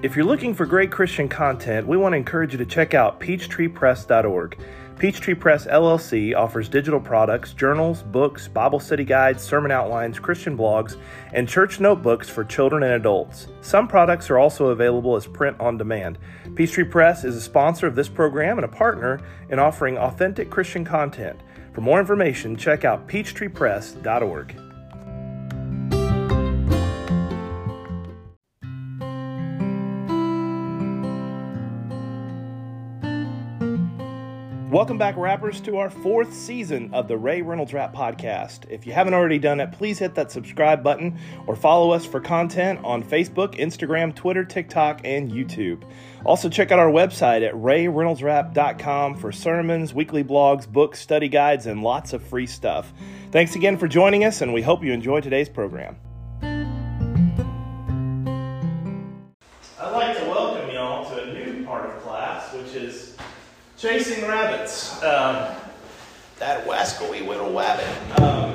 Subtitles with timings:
[0.00, 3.18] If you're looking for great Christian content, we want to encourage you to check out
[3.18, 4.56] peachtreepress.org.
[4.96, 10.96] Peachtree Press LLC offers digital products, journals, books, Bible study guides, sermon outlines, Christian blogs,
[11.32, 13.48] and church notebooks for children and adults.
[13.60, 16.18] Some products are also available as print on demand.
[16.54, 20.84] Peachtree Press is a sponsor of this program and a partner in offering authentic Christian
[20.84, 21.40] content.
[21.72, 24.67] For more information, check out peachtreepress.org.
[34.70, 38.68] Welcome back, rappers, to our fourth season of the Ray Reynolds Rap Podcast.
[38.68, 42.20] If you haven't already done it, please hit that subscribe button or follow us for
[42.20, 45.84] content on Facebook, Instagram, Twitter, TikTok, and YouTube.
[46.26, 51.82] Also, check out our website at rayreynoldsrap.com for sermons, weekly blogs, books, study guides, and
[51.82, 52.92] lots of free stuff.
[53.30, 55.96] Thanks again for joining us, and we hope you enjoy today's program.
[63.78, 65.00] Chasing rabbits.
[65.04, 65.54] Um,
[66.38, 67.86] that wascally little rabbit.
[68.20, 68.54] Um,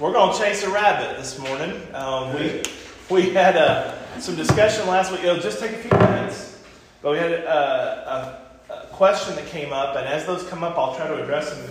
[0.00, 1.82] we're going to chase a rabbit this morning.
[1.94, 2.62] Um, we
[3.10, 5.22] we had uh, some discussion last week.
[5.22, 6.62] It'll just take a few minutes,
[7.02, 10.78] but we had a, a, a, question that came up, and as those come up,
[10.78, 11.70] I'll try to address them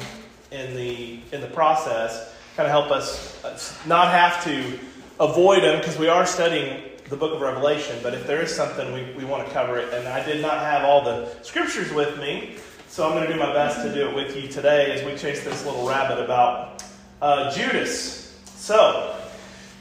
[0.52, 2.36] in the in the process.
[2.58, 4.80] Kind of help us uh, not have to
[5.20, 8.94] avoid them because we are studying the book of Revelation, but if there is something,
[8.94, 9.92] we, we want to cover it.
[9.94, 12.58] And I did not have all the scriptures with me,
[12.88, 15.16] so I'm going to do my best to do it with you today as we
[15.18, 16.84] chase this little rabbit about
[17.22, 18.40] uh, Judas.
[18.46, 19.20] So,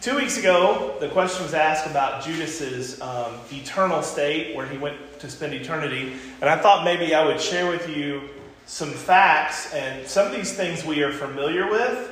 [0.01, 4.97] two weeks ago, the question was asked about Judas's um, eternal state, where he went
[5.21, 6.15] to spend eternity.
[6.41, 8.23] And I thought maybe I would share with you
[8.65, 12.11] some facts and some of these things we are familiar with,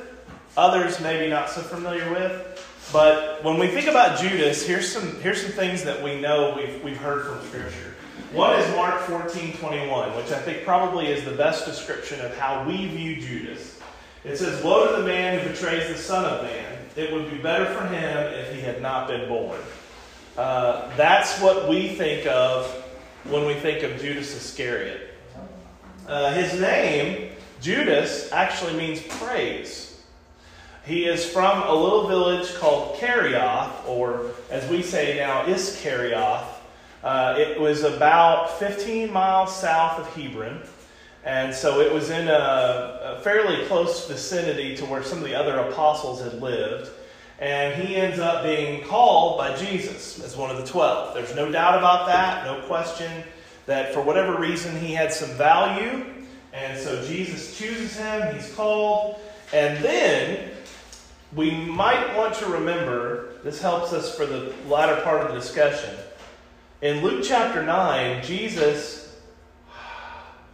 [0.55, 2.46] others maybe not so familiar with.
[2.93, 6.81] But when we think about Judas, here's some, here's some things that we know we've,
[6.83, 7.95] we've heard from Scripture.
[8.31, 12.65] One is Mark 14 21, which I think probably is the best description of how
[12.65, 13.79] we view Judas.
[14.23, 16.77] It says, Woe to the man who betrays the Son of Man.
[16.95, 19.59] It would be better for him if he had not been born.
[20.37, 22.65] Uh, that's what we think of
[23.25, 25.13] when we think of Judas Iscariot.
[26.07, 27.31] Uh, his name,
[27.61, 29.86] Judas, actually means praise.
[30.87, 36.45] He is from a little village called Kerioth, or as we say now, Iskarioth.
[37.03, 40.61] Uh, it was about 15 miles south of Hebron,
[41.25, 45.35] and so it was in a, a, fairly close vicinity to where some of the
[45.35, 46.89] other apostles had lived.
[47.39, 51.13] And he ends up being called by Jesus as one of the twelve.
[51.13, 53.23] There's no doubt about that, no question
[53.65, 56.05] that for whatever reason he had some value,
[56.53, 59.19] and so Jesus chooses him, he's called,
[59.51, 60.51] and then
[61.35, 65.95] we might want to remember, this helps us for the latter part of the discussion.
[66.81, 69.15] In Luke chapter 9, Jesus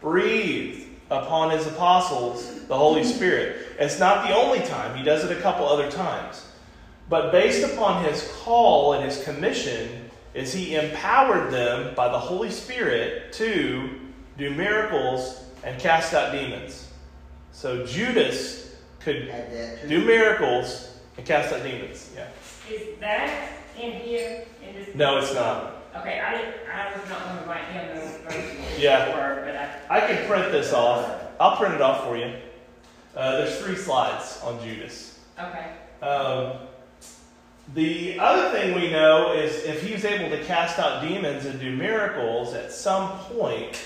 [0.01, 3.67] breathed upon his apostles the Holy Spirit.
[3.79, 6.45] It's not the only time, he does it a couple other times.
[7.09, 12.49] But based upon his call and his commission, is he empowered them by the Holy
[12.49, 13.89] Spirit to
[14.37, 16.87] do miracles and cast out demons.
[17.51, 18.72] So Judas
[19.03, 19.29] could
[19.87, 22.09] do miracles and cast out demons.
[22.15, 22.27] Yeah.
[22.71, 23.49] Is that
[23.79, 24.45] in here?
[24.67, 25.83] In this no, it's not.
[25.95, 28.79] Okay, I I was not going to write down those verses.
[28.79, 29.05] Yeah.
[29.05, 31.07] Before, but I, I can print this off.
[31.39, 32.33] I'll print it off for you.
[33.15, 35.19] Uh, there's three slides on Judas.
[35.39, 35.73] Okay.
[36.01, 36.53] Um,
[37.73, 41.59] the other thing we know is if he was able to cast out demons and
[41.59, 43.81] do miracles, at some point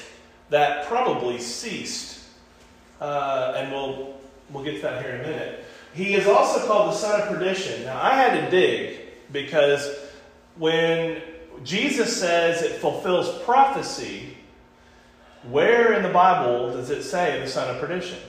[0.50, 2.16] that probably ceased.
[3.00, 4.17] Uh, and we'll
[4.52, 5.66] We'll get to that here in a minute.
[5.94, 7.84] He is also called the son of perdition.
[7.86, 9.00] Now, I had to dig
[9.32, 9.90] because
[10.58, 11.22] when
[11.64, 14.38] Jesus says it fulfills prophecy,
[15.44, 18.20] where in the Bible does it say the son of perdition?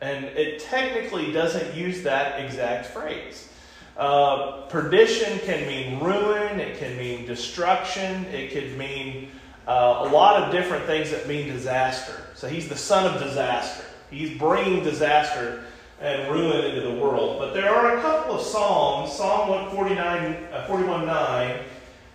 [0.00, 3.48] And it technically doesn't use that exact phrase.
[3.96, 9.28] Uh, perdition can mean ruin, it can mean destruction, it could mean
[9.66, 12.14] uh, a lot of different things that mean disaster.
[12.34, 13.84] So he's the son of disaster.
[14.10, 15.64] He's bringing disaster
[16.00, 17.38] and ruin into the world.
[17.38, 21.60] But there are a couple of Psalms, Psalm 149, uh, 41 9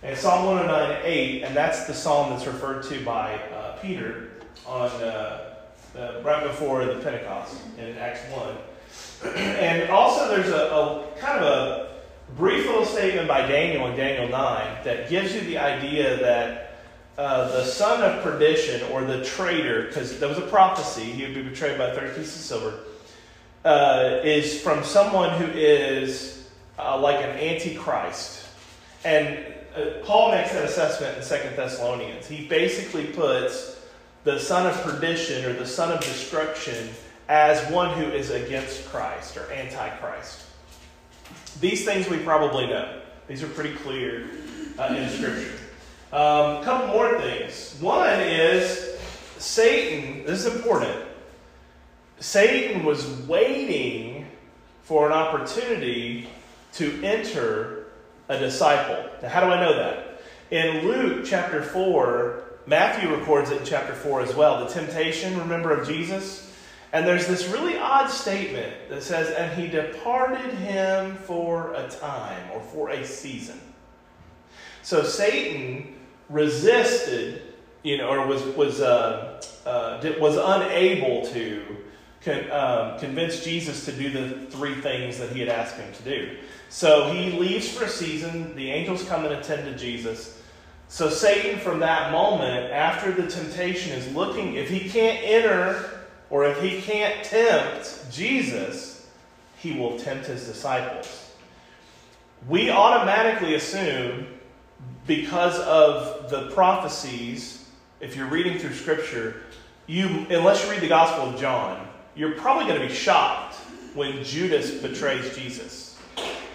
[0.02, 4.30] and Psalm 109 8, and that's the psalm that's referred to by uh, Peter
[4.66, 5.54] on uh,
[5.96, 8.20] uh right before the Pentecost in Acts
[9.22, 9.34] 1.
[9.36, 11.94] and also there's a, a kind of a
[12.36, 16.73] brief little statement by Daniel in Daniel 9 that gives you the idea that
[17.16, 21.34] uh, the son of perdition, or the traitor, because there was a prophecy, he would
[21.34, 22.78] be betrayed by 30 pieces of silver,
[23.64, 28.46] uh, is from someone who is uh, like an antichrist.
[29.04, 29.38] And
[29.76, 32.26] uh, Paul makes that assessment in Second Thessalonians.
[32.26, 33.80] He basically puts
[34.24, 36.90] the son of perdition or the son of destruction
[37.28, 40.42] as one who is against Christ or anti-Christ.
[41.60, 43.00] These things we probably know.
[43.28, 44.28] These are pretty clear
[44.78, 45.63] uh, in Scripture.
[46.14, 47.74] A um, couple more things.
[47.80, 48.94] One is
[49.38, 50.24] Satan.
[50.24, 51.08] This is important.
[52.20, 54.24] Satan was waiting
[54.84, 56.28] for an opportunity
[56.74, 57.86] to enter
[58.28, 59.10] a disciple.
[59.22, 60.22] Now, how do I know that?
[60.52, 64.64] In Luke chapter 4, Matthew records it in chapter 4 as well.
[64.64, 66.54] The temptation, remember, of Jesus?
[66.92, 72.52] And there's this really odd statement that says, And he departed him for a time
[72.52, 73.58] or for a season.
[74.82, 75.93] So Satan
[76.28, 77.42] resisted,
[77.82, 81.62] you know, or was, was, uh, uh, was unable to
[82.24, 86.02] con, um, convince Jesus to do the three things that he had asked him to
[86.02, 86.36] do.
[86.68, 88.56] So he leaves for a season.
[88.56, 90.42] The angels come and attend to Jesus.
[90.88, 95.90] So Satan, from that moment, after the temptation, is looking, if he can't enter
[96.30, 99.08] or if he can't tempt Jesus,
[99.58, 101.32] he will tempt his disciples.
[102.48, 104.26] We automatically assume,
[105.06, 107.68] because of the prophecies,
[108.00, 109.42] if you're reading through Scripture,
[109.86, 113.54] you, unless you read the Gospel of John, you're probably going to be shocked
[113.94, 115.98] when Judas betrays Jesus.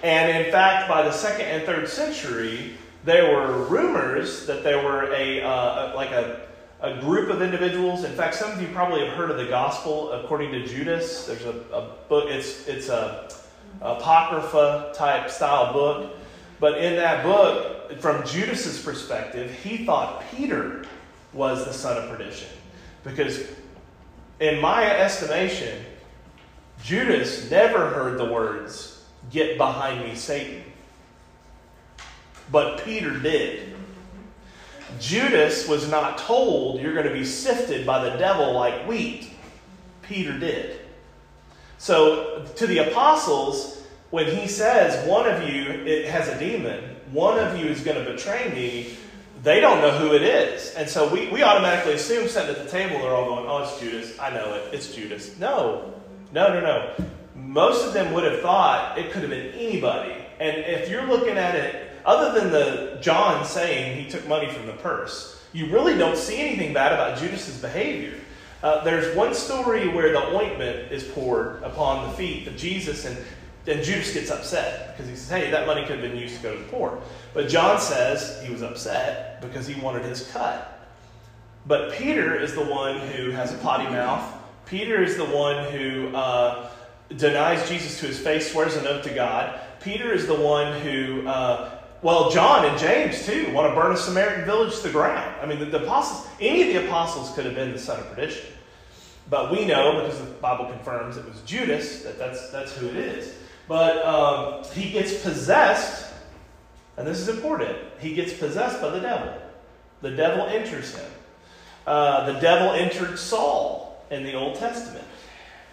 [0.04, 2.74] And in fact, by the second and third century,
[3.04, 6.42] there were rumors that there were a uh, like a,
[6.82, 8.04] a group of individuals.
[8.04, 11.26] In fact, some of you probably have heard of the Gospel according to Judas.
[11.26, 12.30] There's a, a book.
[12.30, 13.30] It's it's a
[13.82, 16.18] apocrypha type style book,
[16.60, 20.86] but in that book, from Judas's perspective, he thought Peter
[21.34, 22.50] was the son of perdition
[23.04, 23.48] because
[24.40, 25.86] in my estimation,
[26.84, 28.96] Judas never heard the words,
[29.32, 30.64] Get behind me, Satan.
[32.52, 33.76] But Peter did.
[35.00, 39.30] Judas was not told, You're going to be sifted by the devil like wheat.
[40.02, 40.80] Peter did.
[41.78, 43.79] So, to the apostles,
[44.12, 48.04] when he says, One of you it has a demon, one of you is going
[48.04, 48.98] to betray me,
[49.42, 50.74] they don't know who it is.
[50.76, 53.80] And so we, we automatically assume sitting at the table, they're all going, oh, it's
[53.80, 54.20] Judas.
[54.20, 54.74] I know it.
[54.74, 55.40] It's Judas.
[55.40, 55.94] No,
[56.34, 56.94] no, no, no.
[57.36, 60.14] Most of them would have thought it could have been anybody.
[60.40, 64.66] And if you're looking at it, other than the John saying he took money from
[64.66, 68.14] the purse, you really don't see anything bad about Judas's behavior.
[68.62, 73.18] Uh, there's one story where the ointment is poured upon the feet of Jesus, and
[73.70, 76.42] and Judas gets upset because he says, hey, that money could have been used to
[76.42, 77.00] go to the poor.
[77.34, 80.88] But John says he was upset because he wanted his cut.
[81.68, 84.34] But Peter is the one who has a potty mouth.
[84.66, 86.70] Peter is the one who uh,
[87.16, 89.60] denies Jesus to his face, swears an oath to God.
[89.82, 93.98] Peter is the one who, uh, well, John and James too want to burn a
[93.98, 95.36] Samaritan village to the ground.
[95.42, 98.10] I mean, the, the apostles, any of the apostles could have been the son of
[98.10, 98.46] perdition.
[99.30, 102.96] But we know, because the Bible confirms it was Judas, that that's, that's who it
[102.96, 103.36] is.
[103.70, 106.12] But um, he gets possessed,
[106.98, 107.78] and this is important.
[108.00, 109.32] He gets possessed by the devil.
[110.02, 111.12] The devil enters him.
[111.86, 115.06] Uh, the devil entered Saul in the Old Testament.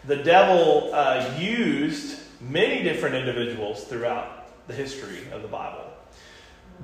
[0.05, 5.91] The devil uh, used many different individuals throughout the history of the Bible.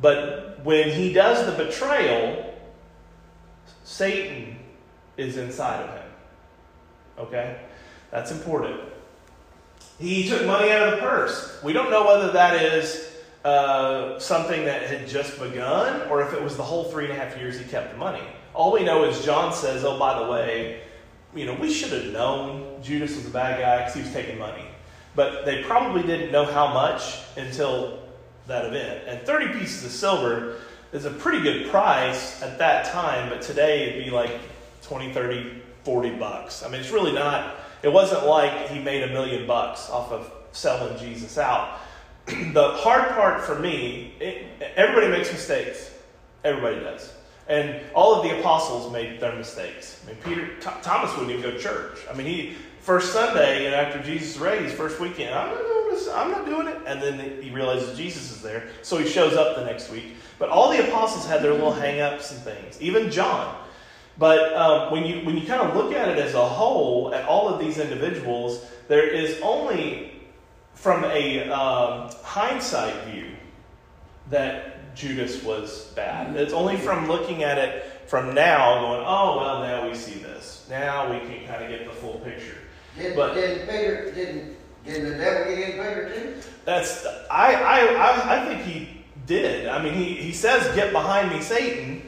[0.01, 2.55] But when he does the betrayal,
[3.85, 4.59] Satan
[5.19, 6.11] is inside of him.
[7.19, 7.61] Okay?
[8.11, 8.92] That's important.
[10.03, 11.61] He took money out of the purse.
[11.63, 13.09] We don't know whether that is
[13.45, 17.17] uh, something that had just begun or if it was the whole three and a
[17.17, 18.23] half years he kept the money.
[18.53, 20.81] All we know is John says, oh, by the way,
[21.37, 24.41] you know, we should have known Judas was a bad guy because he was taking
[24.41, 24.65] money.
[25.15, 28.01] But they probably didn't know how much until
[28.49, 29.05] that event.
[29.07, 30.57] And 30 pieces of silver
[30.93, 34.41] is a pretty good price at that time, but today it'd be like
[34.83, 36.65] 20, 30, 40 bucks.
[36.65, 40.33] I mean, it's really not it wasn't like he made a million bucks off of
[40.53, 41.81] selling Jesus out.
[42.27, 44.47] the hard part for me, it,
[44.77, 45.91] everybody makes mistakes.
[46.45, 47.13] Everybody does.
[47.49, 50.01] And all of the apostles made their mistakes.
[50.03, 51.99] I mean, Peter, Th- Thomas wouldn't even go to church.
[52.09, 56.09] I mean, he first Sunday and after Jesus raised, first weekend, I'm not doing this.
[56.09, 56.79] I'm not doing it.
[56.87, 60.15] And then he realizes Jesus is there, so he shows up the next week.
[60.39, 62.81] But all the apostles had their little hang-ups and things.
[62.81, 63.57] Even John.
[64.19, 67.02] But um, when you when you kind of look at it as a whole,
[67.73, 70.13] these individuals, there is only
[70.75, 73.29] from a um, hindsight view
[74.31, 76.37] that Judas was bad.
[76.37, 80.67] It's only from looking at it from now, going, oh well, now we see this.
[80.69, 82.59] Now we can kind of get the full picture.
[82.99, 86.35] Did, but did Peter didn't did the devil get in Peter too?
[86.65, 89.69] That's I I I, I think he did.
[89.69, 92.03] I mean, he, he says, Get behind me, Satan.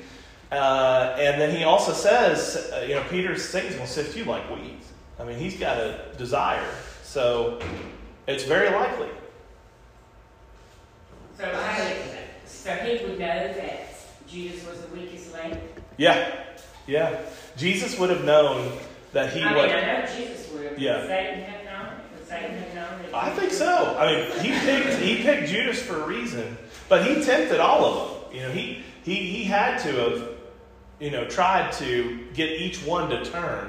[0.51, 4.49] Uh, and then he also says, uh, You know, Peter, Satan's to sift you like
[4.51, 4.74] weeds.
[5.19, 6.67] I mean, he's got a desire.
[7.03, 7.61] So
[8.27, 9.09] it's very likely.
[11.39, 11.97] So I,
[12.47, 13.95] so he would know that
[14.29, 15.59] Judas was the weakest link.
[15.97, 16.35] Yeah,
[16.87, 17.21] yeah.
[17.57, 18.79] Jesus would have known
[19.13, 19.67] that he I would.
[19.67, 20.79] mean, I know Jesus would.
[20.79, 21.07] Yeah.
[21.07, 21.95] Satan have known?
[22.17, 23.15] Would Satan have known?
[23.15, 23.97] I think so.
[23.99, 26.57] I mean, he picked he picked Judas for a reason,
[26.89, 28.37] but he tempted all of them.
[28.37, 30.29] You know, he he he had to have,
[31.01, 33.69] you know, tried to get each one to turn,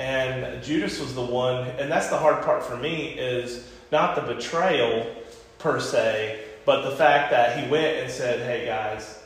[0.00, 1.68] and Judas was the one.
[1.78, 5.14] And that's the hard part for me is not the betrayal
[5.58, 9.22] per se, but the fact that he went and said, "Hey guys,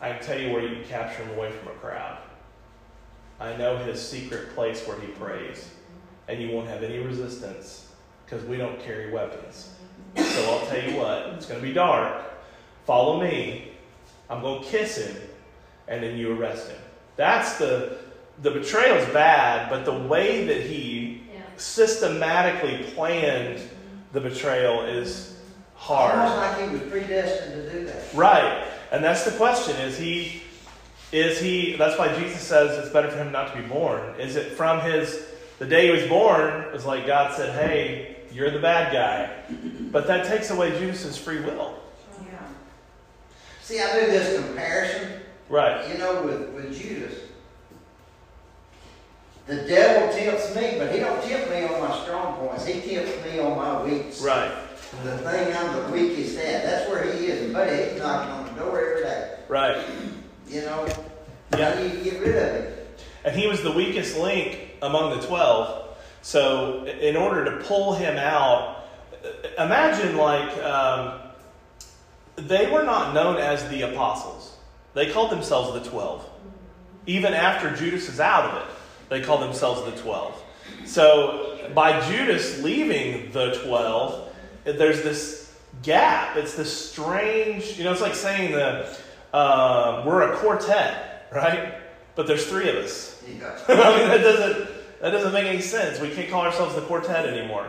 [0.00, 2.18] I can tell you where you can capture him away from a crowd.
[3.38, 5.70] I know his secret place where he prays,
[6.28, 7.86] and you won't have any resistance."
[8.30, 9.70] because we don't carry weapons.
[10.16, 12.22] So I'll tell you what, it's going to be dark.
[12.86, 13.72] Follow me.
[14.28, 15.16] I'm going to kiss him,
[15.88, 16.78] and then you arrest him.
[17.16, 17.98] That's the
[18.42, 21.40] the betrayal is bad, but the way that he Yeah.
[21.56, 23.60] systematically planned
[24.12, 25.34] the betrayal is
[25.74, 26.14] hard.
[26.18, 28.02] Almost like he was predestined to do that.
[28.14, 28.64] Right.
[28.92, 30.42] And that's the question is he
[31.12, 34.00] is he that's why Jesus says it's better for him not to be born.
[34.18, 35.22] Is it from his
[35.58, 39.30] the day he was born it was like God said, "Hey, you're the bad guy."
[39.92, 41.74] But that takes away Judas's free will.
[42.20, 42.38] Yeah.
[43.62, 45.88] See, I do this comparison, Right.
[45.88, 47.14] you know, with, with Judas.
[49.50, 52.64] The devil tempts me, but he don't tempt me on my strong points.
[52.64, 54.22] He tempts me on my weaks.
[54.22, 54.52] Right.
[55.02, 56.62] The thing I'm the weakest at.
[56.62, 57.42] That's where he is.
[57.42, 59.38] And buddy, he's knocking on the door every day.
[59.48, 59.84] Right.
[60.46, 60.86] You know?
[61.58, 61.74] Yeah.
[61.74, 63.00] How do you get rid of it?
[63.24, 65.98] And he was the weakest link among the 12.
[66.22, 68.84] So, in order to pull him out,
[69.58, 71.18] imagine like um,
[72.36, 74.56] they were not known as the apostles,
[74.94, 76.24] they called themselves the 12.
[77.06, 78.76] Even after Judas is out of it,
[79.10, 80.42] they call themselves the 12.
[80.86, 84.32] So, by Judas leaving the 12,
[84.64, 85.52] there's this
[85.82, 86.36] gap.
[86.36, 88.98] It's this strange, you know, it's like saying that
[89.32, 91.74] uh, we're a quartet, right?
[92.14, 93.22] But there's three of us.
[93.28, 93.58] Yeah.
[93.68, 94.68] I mean, that doesn't
[95.00, 95.98] that doesn't make any sense.
[95.98, 97.66] We can't call ourselves the quartet anymore.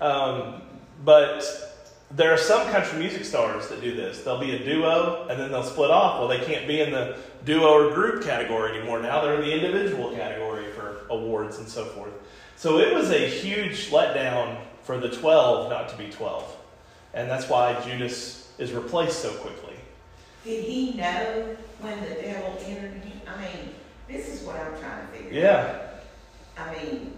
[0.00, 0.62] Um,
[1.04, 1.67] but
[2.10, 4.22] there are some country music stars that do this.
[4.22, 6.18] They'll be a duo and then they'll split off.
[6.18, 9.00] Well, they can't be in the duo or group category anymore.
[9.00, 12.12] Now they're in the individual category for awards and so forth.
[12.56, 16.56] So it was a huge letdown for the 12 not to be 12.
[17.14, 19.74] And that's why Judas is replaced so quickly.
[20.44, 23.20] Did he know when the devil entered him?
[23.26, 23.74] I mean,
[24.08, 25.78] this is what I'm trying to figure Yeah.
[26.56, 26.66] out.
[26.68, 27.12] I mean,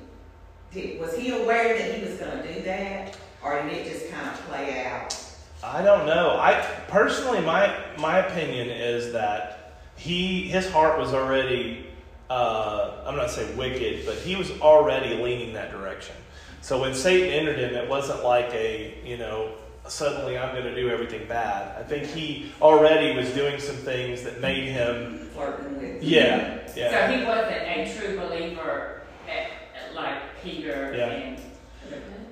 [0.73, 3.17] did, was he aware that he was gonna do that?
[3.43, 5.17] Or did it just kind of play out?
[5.63, 6.37] I don't know.
[6.39, 11.87] I personally, my my opinion is that he his heart was already.
[12.29, 16.15] Uh, I'm not saying wicked, but he was already leaning that direction.
[16.61, 19.53] So when Satan entered him, it wasn't like a you know
[19.89, 21.77] suddenly I'm going to do everything bad.
[21.79, 25.29] I think he already was doing some things that made him.
[25.35, 26.03] Flirting with?
[26.03, 27.09] Yeah, yeah.
[27.09, 31.07] So he wasn't a true believer at, at like Peter Yeah.
[31.11, 31.41] and.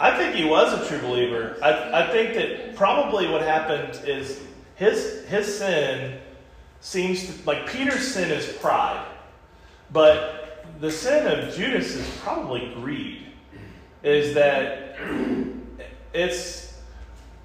[0.00, 1.56] I think he was a true believer.
[1.62, 4.40] I, I think that probably what happened is
[4.76, 6.20] his his sin
[6.80, 9.04] seems to like Peter's sin is pride,
[9.92, 13.26] but the sin of Judas is probably greed.
[14.04, 14.96] Is that
[16.14, 16.78] it's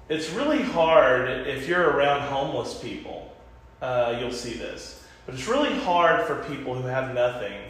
[0.08, 3.34] it's really hard if you're around homeless people.
[3.82, 7.60] Uh, you'll see this, but it's really hard for people who have nothing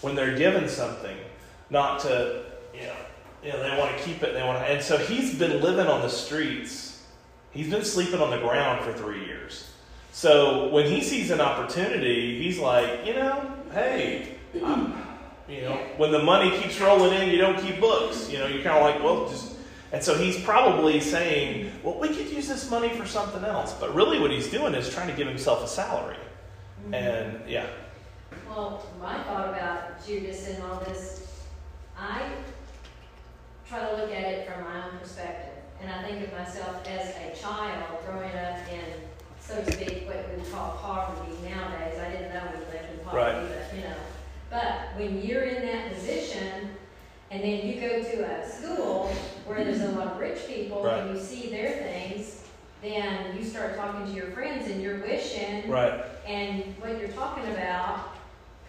[0.00, 1.16] when they're given something
[1.68, 2.49] not to
[3.42, 4.34] you know they want to keep it.
[4.34, 7.02] They want to, and so he's been living on the streets.
[7.52, 9.70] He's been sleeping on the ground for three years.
[10.12, 14.94] So when he sees an opportunity, he's like, you know, hey, I'm,
[15.48, 18.30] you know, when the money keeps rolling in, you don't keep books.
[18.30, 19.56] You know, you're kind of like, well, just.
[19.92, 23.72] And so he's probably saying, well, we could use this money for something else.
[23.72, 26.16] But really, what he's doing is trying to give himself a salary.
[26.84, 26.94] Mm-hmm.
[26.94, 27.66] And yeah,
[28.48, 31.42] Well, my thought about Judas and all this,
[31.98, 32.22] I
[33.70, 35.54] try to look at it from my own perspective.
[35.80, 38.84] And I think of myself as a child growing up in,
[39.40, 41.98] so to speak, what we call poverty nowadays.
[42.00, 43.94] I didn't know we lived in poverty, but you know.
[44.50, 46.70] But when you're in that position,
[47.30, 49.06] and then you go to a school
[49.46, 51.04] where there's a lot of rich people Right.
[51.04, 52.42] and you see their things,
[52.82, 57.46] then you start talking to your friends and you're wishing right, and what you're talking
[57.52, 58.08] about,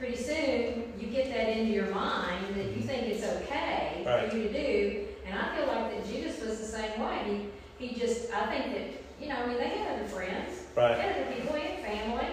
[0.02, 4.32] pretty soon you get that into your mind that you think it's okay Right.
[4.32, 5.06] for you to do.
[5.28, 7.48] And I feel like that Judas was the same way.
[7.78, 10.98] He he just I think that you know I mean they had other friends Right.
[10.98, 12.30] Yeah, the people in family.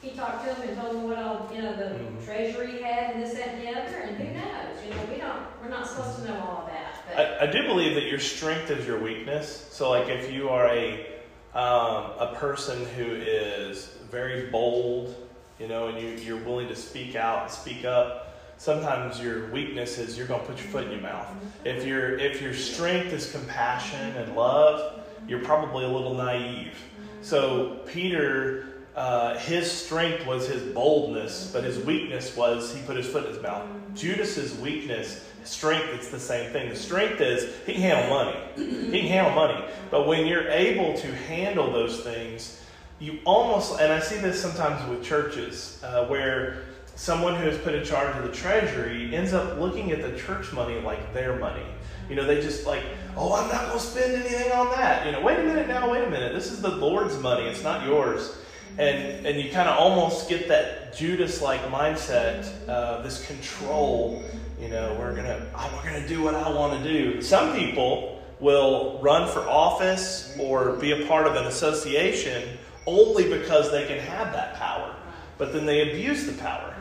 [0.00, 2.24] He talked to them and told them what all, you know, the Mhm.
[2.24, 4.84] treasury had and this, that, and the other, and who knows?
[4.84, 7.40] You know, we don't, we're not supposed to know all of that, but.
[7.40, 9.68] I, I do believe that your strength is your weakness.
[9.70, 11.06] So, like, if you are a
[11.54, 15.14] um, a person who is very bold,
[15.62, 19.96] you know, and you, you're willing to speak out and speak up, sometimes your weakness
[19.98, 21.26] is you're going to put your foot in your mouth.
[21.26, 21.66] Mm-hmm.
[21.66, 26.74] If your if your strength is compassion and love, you're probably a little naive.
[26.74, 27.22] Mm-hmm.
[27.22, 28.66] So Peter,
[28.96, 33.32] uh, his strength was his boldness, but his weakness was he put his foot in
[33.32, 33.62] his mouth.
[33.62, 33.94] Mm-hmm.
[33.94, 36.70] Judas's weakness, strength, it's the same thing.
[36.70, 38.38] The strength is he can handle money.
[38.56, 39.64] He can handle money.
[39.92, 42.61] But when you're able to handle those things,
[43.02, 46.62] you almost, and I see this sometimes with churches, uh, where
[46.94, 50.52] someone who is put in charge of the treasury ends up looking at the church
[50.52, 51.66] money like their money.
[52.08, 52.84] You know, they just like,
[53.16, 55.04] oh, I'm not going to spend anything on that.
[55.04, 56.32] You know, wait a minute now, wait a minute.
[56.32, 58.36] This is the Lord's money, it's not yours.
[58.78, 64.22] And, and you kind of almost get that Judas like mindset, uh, this control.
[64.60, 67.20] You know, we're oh, we're to do what I want to do.
[67.20, 73.70] Some people will run for office or be a part of an association only because
[73.70, 74.94] they can have that power.
[75.38, 76.74] But then they abuse the power.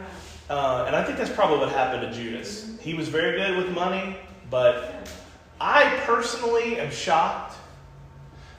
[0.50, 2.70] Uh, and I think that's probably what happened to Judas.
[2.82, 4.18] He was very good with money,
[4.50, 5.08] but
[5.60, 7.56] I personally am shocked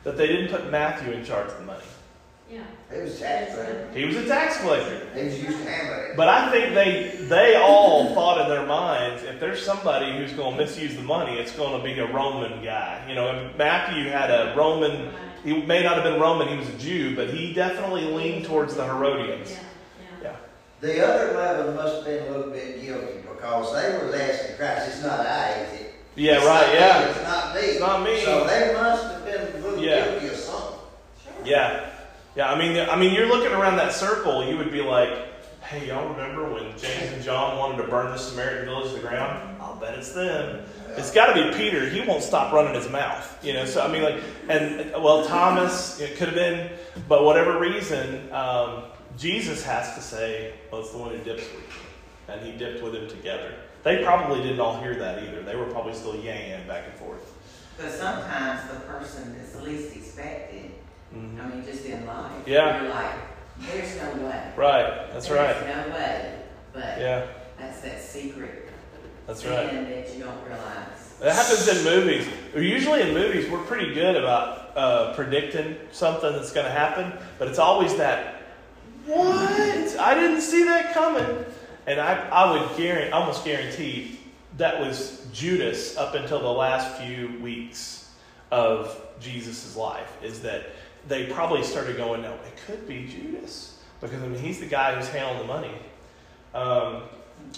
[0.05, 1.85] that they didn't put Matthew in charge of the money.
[2.53, 2.61] Yeah.
[2.95, 3.89] He was tax collector.
[3.95, 5.01] He was a tax collector.
[5.15, 6.17] He was used to handle it.
[6.17, 10.57] But I think they they all thought in their minds, if there's somebody who's going
[10.59, 13.03] to misuse the money, it's going to be a Roman guy.
[13.09, 15.11] You know, and Matthew had a Roman.
[15.45, 18.75] He may not have been Roman; he was a Jew, but he definitely leaned towards
[18.75, 19.51] the Herodians.
[19.53, 19.59] Yeah,
[20.23, 20.37] yeah.
[20.83, 24.89] The other eleven must have been a little bit guilty because they were asking Christ,
[24.89, 25.95] it's not I, is it?
[26.15, 26.61] Yeah, It's right.
[26.61, 27.61] not me, Yeah, It's not me.
[27.63, 28.21] It's not me.
[28.21, 30.05] So they must have been a little Yeah.
[30.11, 30.79] guilty of something.
[31.45, 31.87] yeah,
[32.37, 32.53] yeah.
[32.53, 34.45] I mean, I mean, you're looking around that circle.
[34.45, 35.11] You would be like,
[35.63, 39.09] "Hey, y'all remember when James and John wanted to burn the Samaritan village to the
[39.09, 39.61] ground?
[39.61, 40.65] I'll bet it's them."
[40.97, 41.89] It's got to be Peter.
[41.89, 43.65] He won't stop running his mouth, you know.
[43.65, 46.71] So I mean, like, and well, Thomas, it could have been,
[47.09, 48.85] but whatever reason, um,
[49.17, 52.83] Jesus has to say, "Well, it's the one who dips with you," and he dipped
[52.83, 53.55] with him together.
[53.83, 55.43] They probably didn't all hear that either.
[55.43, 57.33] They were probably still yang back and forth.
[57.77, 60.72] But sometimes the person that's least expected,
[61.15, 61.45] Mhm.
[61.45, 62.33] I mean, just in life.
[62.47, 62.83] Yeah.
[62.83, 63.15] You're like,
[63.61, 64.53] there's no way.
[64.57, 65.13] Right.
[65.13, 65.55] That's right.
[65.61, 66.35] There's no way.
[66.73, 67.27] But Yeah.
[67.59, 68.71] that's that secret
[69.27, 69.71] That's right.
[69.71, 71.15] that you don't realize.
[71.21, 72.27] That happens in movies.
[72.55, 77.47] Usually in movies, we're pretty good about uh, predicting something that's going to happen, but
[77.47, 78.43] it's always that,
[79.07, 79.99] what?
[79.99, 81.45] I didn't see that coming.
[81.87, 84.19] And I, I would guarantee, almost guarantee
[84.57, 88.09] that was Judas up until the last few weeks
[88.51, 90.67] of Jesus' life, is that
[91.09, 93.79] they probably started going, no, it could be Judas.
[94.01, 95.75] Because, I mean, he's the guy who's handling the money.
[96.55, 97.03] Um,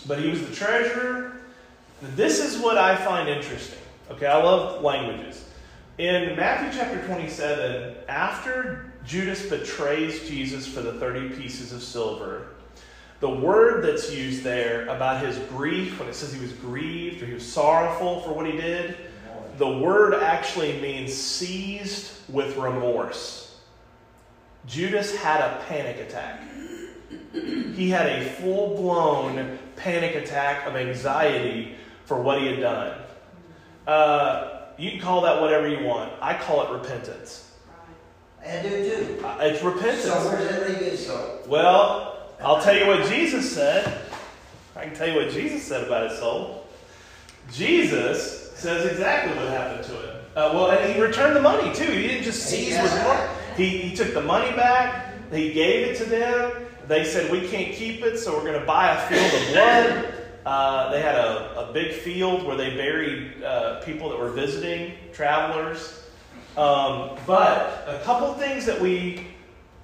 [0.06, 1.40] but he was the treasurer.
[2.02, 3.78] This is what I find interesting.
[4.10, 5.44] Okay, I love languages.
[5.96, 12.48] In Matthew chapter 27, after Judas betrays Jesus for the 30 pieces of silver,
[13.20, 17.26] the word that's used there about his grief, when it says he was grieved or
[17.26, 18.96] he was sorrowful for what he did,
[19.56, 23.56] the word actually means seized with remorse.
[24.66, 26.40] Judas had a panic attack.
[27.32, 32.98] He had a full blown panic attack of anxiety for what he had done.
[33.86, 36.12] Uh, you can call that whatever you want.
[36.20, 37.52] I call it repentance.
[38.42, 38.70] And do
[39.18, 39.26] too.
[39.26, 40.04] Uh, It's repentance.
[40.04, 41.48] So where's that leave?
[41.48, 44.00] Well, I'll tell you what Jesus said.
[44.76, 46.66] I can tell you what Jesus said about his soul.
[47.52, 50.16] Jesus says exactly what happened to him.
[50.34, 51.84] Uh, well, and he returned the money too.
[51.84, 53.28] He didn't just seize with money.
[53.58, 55.12] He, he took the money back.
[55.30, 56.66] He gave it to them.
[56.88, 60.14] They said, We can't keep it, so we're going to buy a field of blood.
[60.46, 64.94] Uh, they had a, a big field where they buried uh, people that were visiting,
[65.12, 66.02] travelers.
[66.56, 69.26] Um, but a couple things that we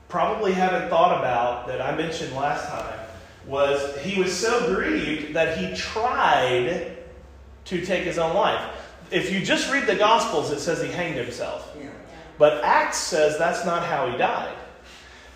[0.09, 2.99] probably haven't thought about that I mentioned last time
[3.47, 6.97] was he was so grieved that he tried
[7.71, 8.61] to take his own life.
[9.13, 11.73] If you just read the Gospels, it says he hanged himself.
[11.81, 11.91] Yeah.
[12.37, 14.55] But Acts says that's not how he died.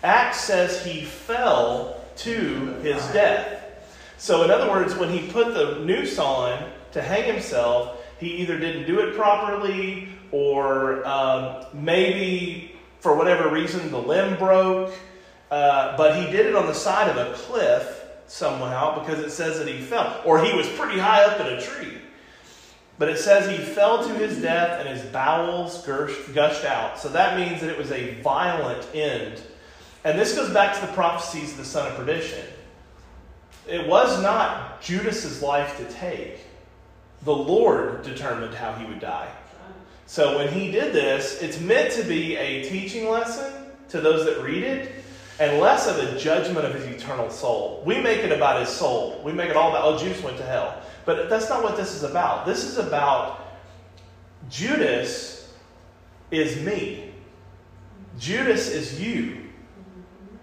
[0.03, 2.33] Acts says he fell to
[2.83, 3.63] his death.
[4.17, 8.59] So, in other words, when he put the noose on to hang himself, he either
[8.59, 14.93] didn't do it properly or um, maybe for whatever reason the limb broke.
[15.51, 19.57] Uh, but he did it on the side of a cliff somehow because it says
[19.57, 20.21] that he fell.
[20.25, 21.93] Or he was pretty high up in a tree.
[22.97, 26.97] But it says he fell to his death and his bowels gushed, out.
[26.97, 29.41] So that means that it was a violent end
[30.05, 32.45] And this goes back to the prophecies of the son of perdition.
[33.67, 36.41] It was not Judas's life to take.
[37.23, 39.31] The Lord determined how he would die.
[40.05, 43.51] So when he did this, it's meant to be a teaching lesson
[43.89, 44.91] to those that read it
[45.39, 47.81] and less of a judgment of his eternal soul.
[47.83, 49.19] We make it about his soul.
[49.25, 50.79] We make it all about, oh, Judas went to hell.
[51.05, 52.45] But that's not what this is about.
[52.45, 53.41] This is about
[54.49, 55.53] Judas
[56.31, 57.11] is me.
[58.19, 59.41] Judas is you.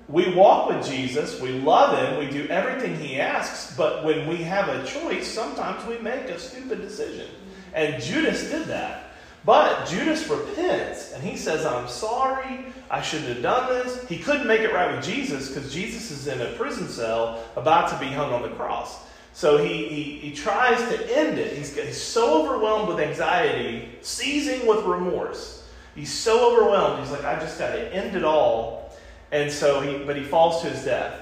[0.09, 4.37] We walk with Jesus, we love him, we do everything he asks, but when we
[4.39, 7.29] have a choice, sometimes we make a stupid decision.
[7.73, 9.05] And Judas did that.
[9.45, 14.07] But Judas repents and he says, I'm sorry, I shouldn't have done this.
[14.07, 17.89] He couldn't make it right with Jesus because Jesus is in a prison cell about
[17.89, 18.99] to be hung on the cross.
[19.33, 21.57] So he, he, he tries to end it.
[21.57, 25.67] He's, he's so overwhelmed with anxiety, seizing with remorse.
[25.95, 27.01] He's so overwhelmed.
[27.01, 28.95] He's like, I just got to end it all.
[29.31, 31.19] And so he, but he falls to his death.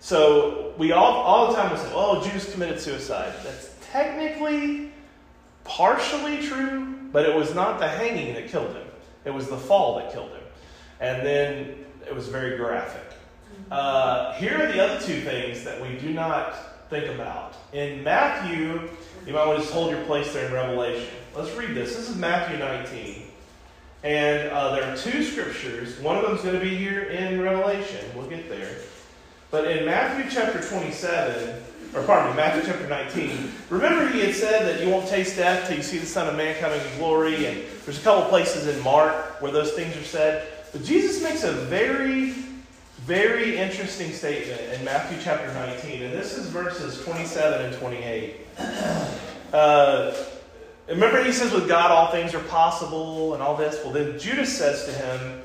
[0.00, 3.34] So we all, all the time we say, oh, Judas committed suicide.
[3.44, 4.90] That's technically
[5.64, 8.86] partially true, but it was not the hanging that killed him.
[9.26, 10.40] It was the fall that killed him.
[11.00, 13.02] And then it was very graphic.
[13.70, 16.54] Uh, here are the other two things that we do not
[16.90, 17.54] think about.
[17.72, 18.90] In Matthew,
[19.24, 21.14] you might want to just hold your place there in Revelation.
[21.36, 21.94] Let's read this.
[21.94, 23.22] This is Matthew 19.
[24.02, 26.00] And uh, there are two scriptures.
[26.00, 28.04] One of them is going to be here in Revelation.
[28.16, 28.76] We'll get there.
[29.52, 31.62] But in Matthew chapter 27,
[31.94, 35.68] or pardon me, Matthew chapter 19, remember he had said that you won't taste death
[35.68, 37.46] till you see the Son of Man coming in glory.
[37.46, 40.48] And there's a couple places in Mark where those things are said.
[40.72, 42.34] But Jesus makes a very
[43.06, 48.36] very interesting statement in Matthew chapter 19, and this is verses 27 and 28.
[49.52, 50.14] Uh,
[50.88, 53.82] remember, he says, with God all things are possible and all this?
[53.82, 55.42] Well, then Judas says to him,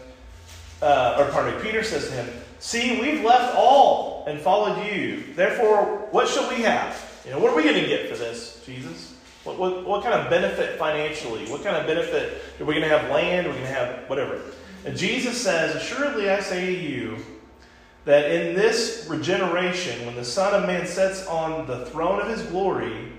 [0.83, 5.23] uh, or pardon me, Peter says to him, See, we've left all and followed you.
[5.33, 7.19] Therefore, what shall we have?
[7.25, 9.15] You know, what are we going to get for this, Jesus?
[9.43, 11.49] What, what, what kind of benefit financially?
[11.49, 12.43] What kind of benefit?
[12.61, 13.47] Are we going to have land?
[13.47, 14.39] Are we going to have whatever?
[14.85, 17.17] And Jesus says, Assuredly I say to you,
[18.05, 22.43] that in this regeneration, when the Son of Man sits on the throne of his
[22.43, 23.11] glory,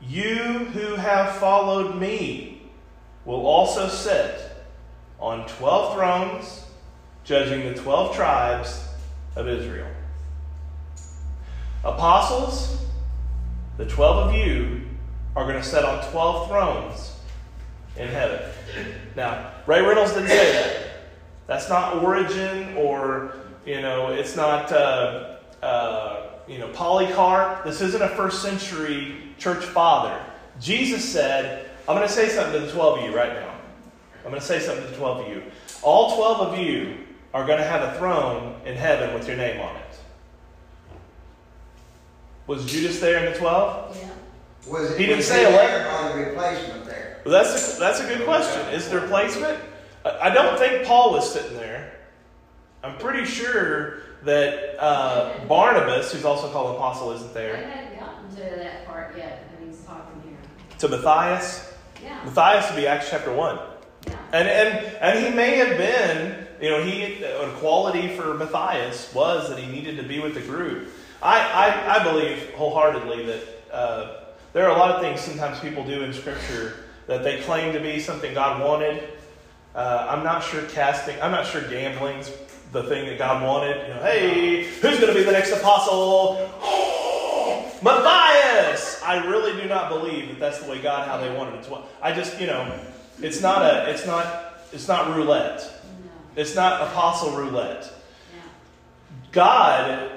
[0.00, 2.62] you who have followed me
[3.24, 4.40] will also sit
[5.18, 6.64] on 12 thrones,
[7.24, 8.86] judging the 12 tribes
[9.34, 9.88] of Israel.
[11.82, 12.86] Apostles,
[13.78, 14.82] the 12 of you
[15.34, 17.16] are going to sit on 12 thrones
[17.96, 18.40] in heaven.
[19.16, 20.86] Now, Ray Reynolds didn't say that.
[21.46, 23.32] That's not Origen or
[23.66, 27.64] you know, it's not, uh, uh, you know, Polycarp.
[27.64, 30.18] This isn't a first century church father.
[30.60, 33.54] Jesus said, I'm going to say something to the 12 of you right now.
[34.24, 35.42] I'm going to say something to the 12 of you.
[35.82, 36.98] All 12 of you
[37.34, 39.82] are going to have a throne in heaven with your name on it.
[42.46, 43.96] Was Judas there in the 12?
[43.96, 44.08] Yeah.
[44.72, 45.86] Was it, He didn't was say he eleven.
[45.86, 47.20] On the replacement there?
[47.24, 48.60] Well, that's a, that's a good question.
[48.72, 49.58] Is there placement?
[50.04, 51.92] I I don't think Paul was sitting there.
[52.82, 57.56] I'm pretty sure that uh, Barnabas, who's also called apostle, isn't there.
[57.56, 60.38] I hadn't gotten to that part yet when he's talking here.
[60.78, 61.72] To Matthias.
[62.02, 63.58] Yeah, Matthias would be Acts chapter 1.
[64.06, 64.16] yeah.
[64.32, 69.48] And, and, and he may have been, you know, he a quality for Matthias was
[69.48, 70.88] that he needed to be with the group.
[71.20, 74.20] I, I, I believe wholeheartedly that uh,
[74.52, 77.80] there are a lot of things sometimes people do in Scripture that they claim to
[77.80, 79.02] be something God wanted.
[79.74, 82.30] Uh, I'm not sure casting, I'm not sure gambling's
[82.72, 83.88] the thing that God wanted.
[83.88, 86.34] You know, hey, who's going to be the next apostle?
[87.82, 89.00] Matthias!
[89.02, 91.78] I really do not believe that that's the way God, how they wanted it to.
[92.02, 92.80] I just, you know,
[93.22, 95.72] it's not a, it's not, it's not roulette.
[96.36, 97.92] It's not apostle roulette.
[99.32, 100.10] God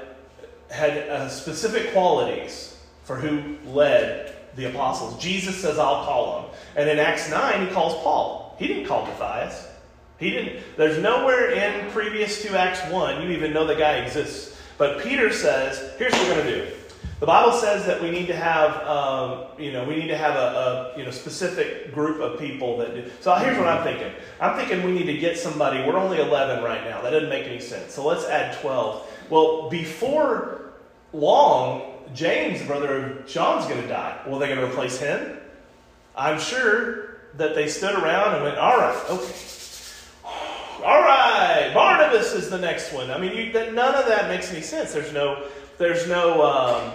[0.70, 5.22] had uh, specific qualities for who led the apostles.
[5.22, 6.52] Jesus says, I'll call them.
[6.76, 8.56] And in Acts 9, he calls Paul.
[8.60, 9.68] He didn't call Matthias.
[10.22, 10.64] He didn't.
[10.78, 14.56] There's nowhere in previous to Acts 1 you even know the guy exists.
[14.78, 16.72] But Peter says, here's what we're going to do.
[17.20, 20.36] The Bible says that we need to have, um, you know, we need to have
[20.36, 23.10] a, a, you know, specific group of people that do.
[23.20, 24.12] So here's what I'm thinking.
[24.40, 25.80] I'm thinking we need to get somebody.
[25.84, 27.02] We're only 11 right now.
[27.02, 27.94] That doesn't make any sense.
[27.94, 29.08] So let's add 12.
[29.30, 30.74] Well, before
[31.14, 34.20] long, James, the brother of John's going to die.
[34.28, 35.38] Well, they're going to replace him.
[36.16, 39.34] I'm sure that they stood around and went, all right, okay.
[40.84, 43.12] All right, Barnabas is the next one.
[43.12, 44.92] I mean, you, that, none of that makes any sense.
[44.92, 46.94] There's no, there's no, um,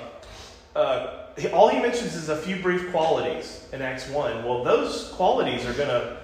[0.74, 4.44] uh, all he mentions is a few brief qualities in Acts 1.
[4.44, 6.16] Well, those qualities are to,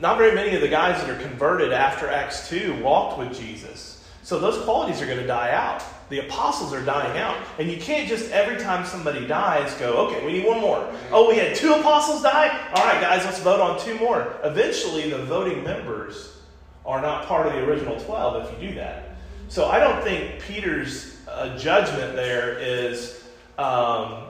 [0.00, 4.02] not very many of the guys that are converted after Acts 2 walked with Jesus.
[4.22, 5.84] So those qualities are to die out.
[6.08, 7.36] The apostles are dying out.
[7.58, 10.90] And you can't just every time somebody dies go, okay, we need one more.
[11.10, 12.70] Oh, we had two apostles die?
[12.74, 14.34] All right, guys, let's vote on two more.
[14.44, 16.31] Eventually, the voting members
[16.84, 19.16] are not part of the original 12 if you do that.
[19.48, 23.22] So I don't think Peter's uh, judgment there is,
[23.58, 24.24] um,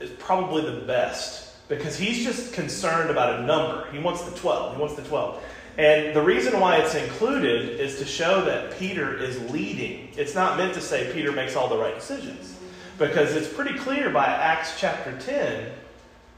[0.00, 3.90] is probably the best because he's just concerned about a number.
[3.90, 4.74] He wants the 12.
[4.74, 5.42] He wants the 12.
[5.76, 10.08] And the reason why it's included is to show that Peter is leading.
[10.16, 12.58] It's not meant to say Peter makes all the right decisions.
[12.96, 15.72] Because it's pretty clear by Acts chapter 10,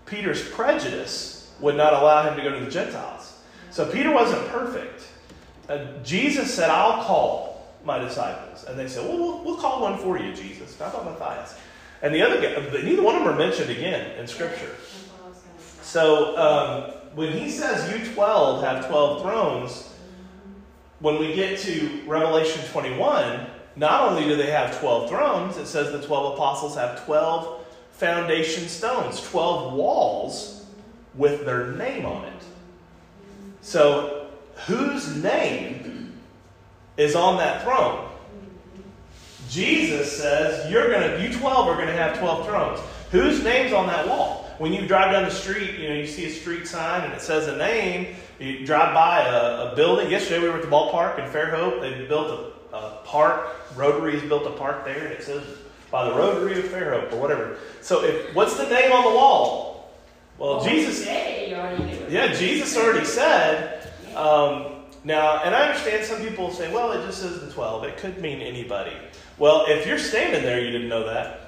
[0.07, 3.35] Peter's prejudice would not allow him to go to the Gentiles.
[3.71, 5.03] So Peter wasn't perfect.
[5.69, 8.65] Uh, Jesus said, I'll call my disciples.
[8.65, 10.79] And they said, Well, we'll, call one for you, Jesus.
[10.79, 11.57] Not about Matthias.
[12.03, 14.75] And the other guy, neither one of them are mentioned again in Scripture.
[15.83, 19.95] So um, when he says you 12 have 12 thrones,
[21.01, 25.93] when we get to Revelation 21, not only do they have 12 thrones, it says
[25.93, 30.67] the 12 apostles have 12 foundation stones, 12 walls
[31.15, 32.43] with their name on it.
[33.63, 34.16] So
[34.67, 36.19] whose name
[36.97, 38.09] is on that throne?
[39.49, 42.81] Jesus says you're gonna you 12 are gonna have 12 thrones.
[43.11, 44.45] Whose name's on that wall?
[44.59, 47.21] When you drive down the street, you know, you see a street sign and it
[47.21, 48.17] says a name.
[48.39, 50.11] You drive by a, a building.
[50.11, 51.81] Yesterday we were at the ballpark in Fairhope.
[51.81, 53.55] They built a, a park.
[53.77, 55.43] Rotary's built a park there, and it says
[55.91, 57.57] by the Rotary of Fairhope or whatever.
[57.81, 59.91] So, if what's the name on the wall?
[60.39, 61.07] Well, Jesus.
[61.07, 62.11] Yeah, you already knew it.
[62.11, 63.76] Yeah, Jesus already said.
[64.17, 64.73] Um,
[65.05, 67.85] now, and I understand some people say, well, it just says the 12.
[67.85, 68.97] It could mean anybody.
[69.39, 71.43] Well, if you're standing there, you didn't know that.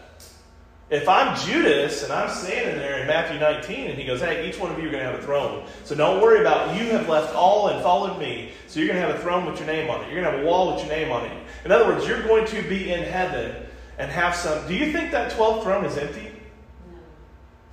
[0.90, 4.58] If I'm Judas and I'm standing there in Matthew 19 and he goes, hey, each
[4.58, 5.66] one of you are going to have a throne.
[5.84, 8.52] So don't worry about you have left all and followed me.
[8.68, 10.12] So you're going to have a throne with your name on it.
[10.12, 11.46] You're going to have a wall with your name on it.
[11.64, 13.66] In other words, you're going to be in heaven
[13.98, 14.66] and have some.
[14.66, 16.30] Do you think that 12th throne is empty?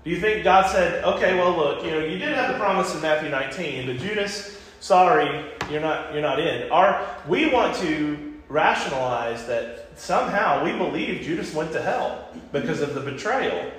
[0.04, 2.94] Do you think God said, okay, well, look, you know, you did have the promise
[2.94, 4.55] in Matthew 19, but Judas,
[4.86, 6.72] sorry, you're not, you're not in.
[6.72, 12.94] Our, we want to rationalize that somehow we believe Judas went to hell because of
[12.94, 13.72] the betrayal.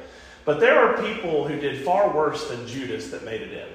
[0.44, 3.68] But there are people who did far worse than Judas that made it in.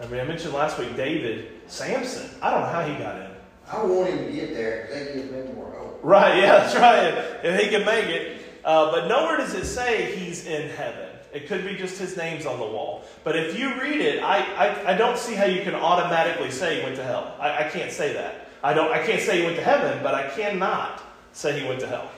[0.00, 2.28] I mean, I mentioned last week David, Samson.
[2.42, 3.30] I don't know how he got in.
[3.66, 6.00] I want him to get there, because they give me more hope.
[6.02, 7.42] Right, yeah, that's right.
[7.42, 8.42] If he can make it.
[8.64, 11.07] Uh, but nowhere does it say he's in heaven.
[11.32, 13.02] It could be just his name's on the wall.
[13.22, 16.78] But if you read it, I, I, I don't see how you can automatically say
[16.78, 17.34] he went to hell.
[17.38, 18.48] I, I can't say that.
[18.62, 21.80] I, don't, I can't say he went to heaven, but I cannot say he went
[21.80, 22.10] to hell.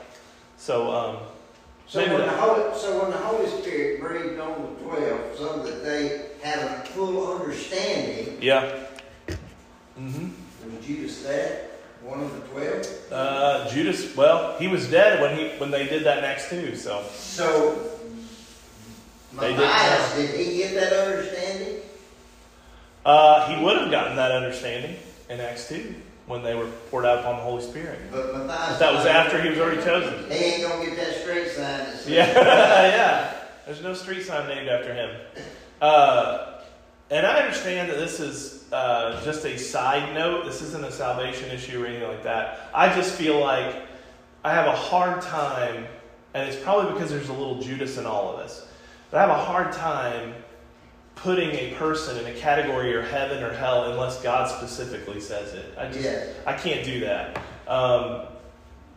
[0.57, 1.17] So, um,
[1.87, 5.83] So when the Holy, so when the Holy Spirit breathed on the twelve, so that
[5.83, 8.85] they had a full understanding, yeah.
[9.99, 10.29] Mm-hmm.
[10.63, 12.87] was Judas that, one of the twelve?
[13.11, 16.75] Uh, Judas, well, he was dead when he when they did that next too.
[16.75, 17.90] So So,
[19.39, 21.77] They Matthias, did he get that understanding?
[23.05, 24.95] uh, he would have gotten that understanding
[25.29, 25.95] in Acts two
[26.27, 27.99] when they were poured out upon the Holy Spirit.
[28.11, 28.79] But Matthias.
[28.79, 30.29] That was after he was already chosen.
[30.29, 31.87] He ain't gonna get that straight sign.
[32.07, 33.33] Yeah, yeah.
[33.65, 35.09] There's no street sign named after him.
[35.81, 36.59] Uh,
[37.09, 40.45] and I understand that this is uh, just a side note.
[40.45, 42.69] This isn't a salvation issue or anything like that.
[42.73, 43.75] I just feel like
[44.43, 45.85] I have a hard time,
[46.33, 48.67] and it's probably because there's a little Judas in all of us,
[49.11, 50.33] but I have a hard time
[51.15, 55.73] putting a person in a category or heaven or hell unless God specifically says it.
[55.77, 56.35] I just, Yes.
[56.47, 57.37] I can't do that.
[57.67, 58.23] Um,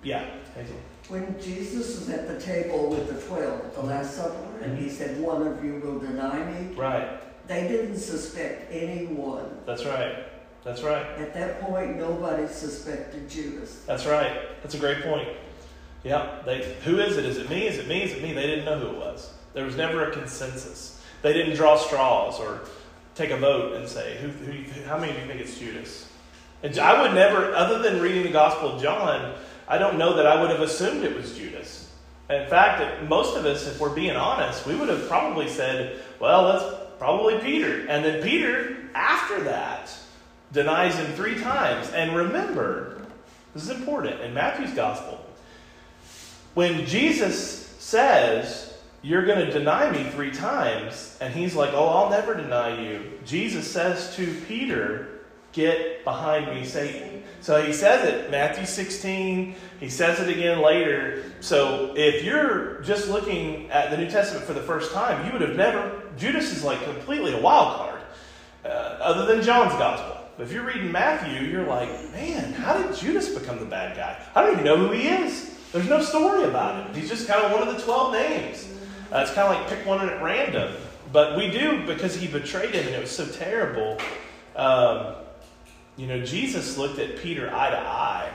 [0.03, 0.25] yeah,
[0.55, 0.77] Hazel.
[1.09, 4.89] When Jesus was at the table with the twelve at the Last Supper, and he
[4.89, 7.21] said, One of you will deny me, Right.
[7.47, 9.59] they didn't suspect anyone.
[9.67, 10.15] That's right.
[10.63, 11.05] That's right.
[11.19, 13.83] At that point, nobody suspected Judas.
[13.87, 14.33] That's right.
[14.63, 15.29] That's a great point.
[16.05, 16.41] Yeah.
[16.47, 17.27] They, who is it?
[17.27, 17.67] Is it me?
[17.67, 18.03] Is it me?
[18.03, 18.33] Is it me?
[18.33, 19.31] They didn't know who it was.
[19.55, 21.01] There was never a consensus.
[21.23, 22.61] They didn't draw straws or
[23.15, 26.09] take a vote and say, who, who, who- how many of you think it's Judas?
[26.63, 29.35] And I would never, other than reading the Gospel of John,
[29.69, 31.93] I don't know that I would have assumed it was Judas.
[32.31, 36.45] In fact, most of us, if we're being honest, we would have probably said, well,
[36.53, 37.87] that's probably Peter.
[37.89, 39.95] And then Peter, after that,
[40.53, 41.91] denies him three times.
[41.91, 43.03] And remember,
[43.53, 45.25] this is important in Matthew's gospel.
[46.55, 48.74] When Jesus says,
[49.05, 53.13] You're going to deny me three times, and he's like, Oh, I'll never deny you,
[53.27, 55.21] Jesus says to Peter,
[55.53, 57.23] Get behind me, Satan.
[57.43, 61.23] So he says it, Matthew 16, he says it again later.
[61.41, 65.43] So if you're just looking at the New Testament for the first time, you would
[65.43, 68.01] have never, Judas is like completely a wild card,
[68.65, 70.17] uh, other than John's gospel.
[70.39, 74.19] But if you're reading Matthew, you're like, man, how did Judas become the bad guy?
[74.35, 75.55] I don't even know who he is.
[75.73, 76.95] There's no story about him.
[76.95, 78.69] He's just kind of one of the 12 names.
[79.13, 80.75] Uh, it's kind of like pick one at random.
[81.13, 83.99] But we do because he betrayed him and it was so terrible.
[84.57, 85.15] Um,
[85.97, 88.35] you know, Jesus looked at Peter eye to eye,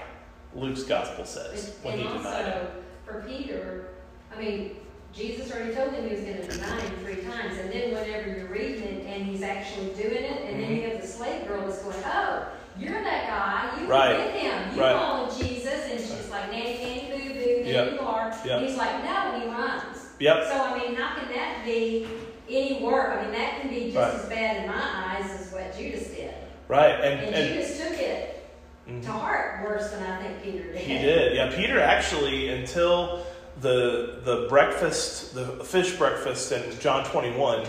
[0.55, 2.67] Luke's gospel says, when And he and denied him.
[3.05, 3.87] for Peter,
[4.35, 4.75] I mean,
[5.13, 8.47] Jesus already told him he was gonna deny him three times, and then whenever you're
[8.47, 10.91] reading it and he's actually doing it, and then you Mm-hmm.
[10.91, 14.17] have the slave girl that's going, oh, you're that guy, you Right.
[14.17, 15.31] with him, you Right.
[15.37, 17.08] Jesus, and she's like, nanny, nanny,
[17.73, 17.93] Yep.
[17.93, 18.33] you are.
[18.45, 18.61] Yep.
[18.61, 20.05] He's like, no, and he runs.
[20.19, 20.43] Yep.
[20.47, 22.07] So, I mean, how can that be
[22.49, 23.17] any worse?
[23.17, 24.13] I mean, that can be just Right.
[24.13, 24.75] as bad in my
[25.21, 26.33] eyes as what Judas did.
[26.67, 26.95] Right.
[26.95, 28.43] And, And and Judas took it
[28.87, 29.03] Mhm.
[29.05, 30.77] to heart worse than I think Peter did.
[30.77, 31.35] He did.
[31.35, 33.23] Yeah, Peter actually until
[33.61, 37.63] the the breakfast, the fish breakfast in John 21,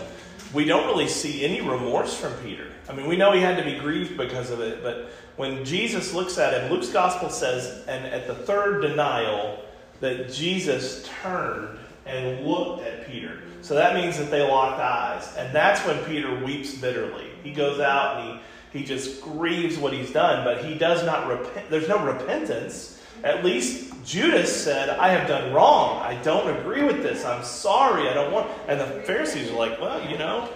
[0.53, 2.67] we don't really see any remorse from Peter.
[2.89, 6.13] I mean, we know he had to be grieved because of it, but when Jesus
[6.13, 9.61] looks at him, Luke's gospel says, and at the third denial,
[10.01, 13.43] that Jesus turned and looked at Peter.
[13.63, 15.35] So that means that they locked eyes.
[15.37, 17.27] And that's when Peter weeps bitterly.
[17.43, 18.41] He goes out and
[18.73, 21.71] he, he just grieves what he's done, but he does not repent.
[21.71, 23.01] There's no repentance.
[23.23, 26.01] At least Judas said, I have done wrong.
[26.01, 27.25] I don't agree with this.
[27.25, 28.09] I'm sorry.
[28.09, 28.51] I don't want.
[28.67, 30.49] And the Pharisees are like, well, you know,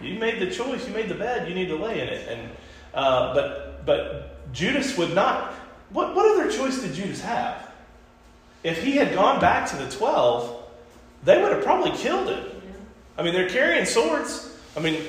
[0.00, 0.86] you made the choice.
[0.86, 1.48] You made the bed.
[1.48, 2.28] You need to lay in it.
[2.28, 2.50] And
[2.92, 5.52] uh, but but Judas would not.
[5.90, 7.63] What what other choice did Judas have?
[8.64, 10.64] If he had gone back to the twelve,
[11.22, 12.44] they would have probably killed him.
[13.16, 14.56] I mean, they're carrying swords.
[14.76, 15.00] I mean,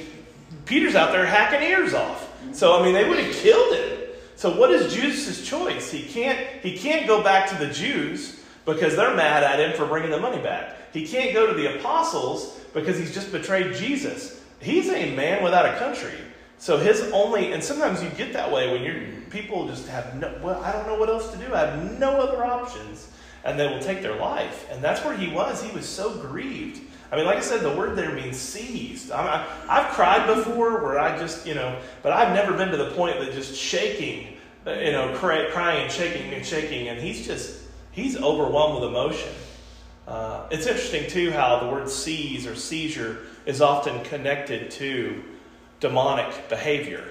[0.65, 2.31] Peter's out there hacking ears off.
[2.53, 3.99] So I mean, they would have killed him.
[4.35, 5.89] So what is Judas's choice?
[5.89, 9.85] He can't he can't go back to the Jews because they're mad at him for
[9.85, 10.93] bringing the money back.
[10.93, 14.43] He can't go to the apostles because he's just betrayed Jesus.
[14.59, 16.13] He's a man without a country.
[16.57, 20.37] So his only and sometimes you get that way when you're people just have no
[20.43, 21.53] well, I don't know what else to do.
[21.53, 23.09] I have no other options
[23.45, 24.67] and they will take their life.
[24.71, 25.61] And that's where he was.
[25.61, 26.81] He was so grieved.
[27.11, 29.11] I mean, like I said, the word there means seized.
[29.11, 32.91] I, I've cried before where I just, you know, but I've never been to the
[32.91, 36.87] point that just shaking, uh, you know, cry, crying and shaking and shaking.
[36.87, 39.31] And he's just, he's overwhelmed with emotion.
[40.07, 45.23] Uh, it's interesting, too, how the word seize or seizure is often connected to
[45.79, 47.03] demonic behavior.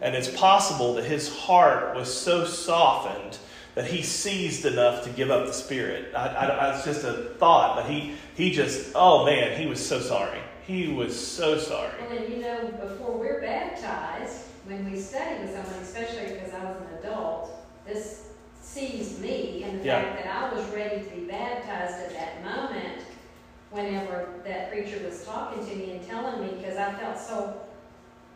[0.00, 3.38] And it's possible that his heart was so softened
[3.74, 6.12] that he seized enough to give up the spirit.
[6.14, 9.84] I, I, I, it's just a thought, but he, he just, oh man, he was
[9.84, 10.40] so sorry.
[10.66, 11.92] He was so sorry.
[12.00, 16.64] Well, and you know, before we're baptized, when we study with someone, especially because I
[16.64, 17.50] was an adult,
[17.86, 18.26] this
[18.60, 20.02] seized me and the Yeah.
[20.02, 23.02] fact that I was ready to be baptized at that moment
[23.70, 27.60] whenever that preacher was talking to me and telling me, because I felt so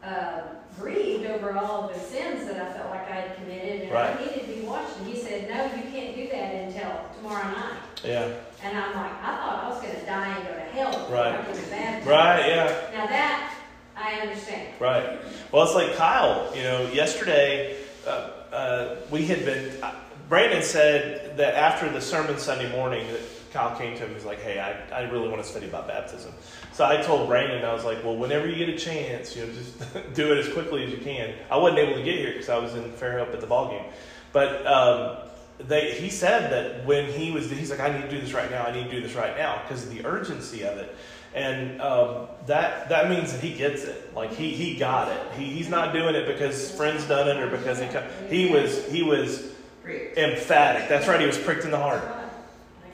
[0.07, 0.41] uh,
[0.79, 4.17] grieved over all the sins that I felt like I had committed and Right.
[4.17, 4.97] I needed to be washed.
[4.99, 7.79] And he said, no, you can't do that until tomorrow night.
[8.05, 8.33] Yeah.
[8.63, 11.35] And I'm like, I thought I was going to die and go to hell Right.
[11.35, 12.07] I was baptized.
[12.07, 12.65] Right, yeah.
[12.93, 13.55] Now that,
[13.97, 14.69] I understand.
[14.79, 15.19] Right.
[15.51, 19.95] Well, it's like Kyle, you know, yesterday uh, uh, we had been, uh,
[20.29, 23.21] Brandon said that after the sermon Sunday morning, that
[23.53, 25.89] Kyle came to him and was like, hey, I, I really want to study about
[25.89, 26.33] baptism.
[26.73, 29.53] So I told Brandon, I was like, well, whenever you get a chance, you know,
[29.53, 29.79] just
[30.15, 31.35] do it as quickly as you can.
[31.51, 33.85] I wasn't able to get here because I was in Fairhope at the ball game.
[34.33, 35.17] But um,
[35.59, 38.51] they, he said that when he was, he's like, I need to do this right
[38.51, 38.65] now.
[38.65, 40.95] I need to do this right now because of the urgency of it.
[41.35, 44.15] And um, that that means that he gets it.
[44.15, 45.21] Like he he got it.
[45.39, 47.89] He, he's not doing it because friends done it or because he
[48.35, 49.53] he was he was
[49.87, 50.89] emphatic.
[50.89, 51.21] That's right.
[51.21, 52.03] He was pricked in the heart.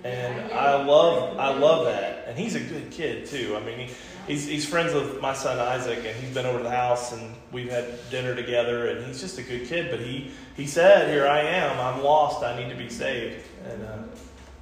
[0.05, 2.25] And I love I love that.
[2.27, 3.57] And he's a good kid too.
[3.57, 3.95] I mean, he,
[4.27, 7.35] he's he's friends with my son Isaac, and he's been over to the house, and
[7.53, 8.89] we've had dinner together.
[8.89, 9.91] And he's just a good kid.
[9.91, 11.79] But he he said, "Here I am.
[11.79, 12.43] I'm lost.
[12.43, 13.99] I need to be saved." And uh,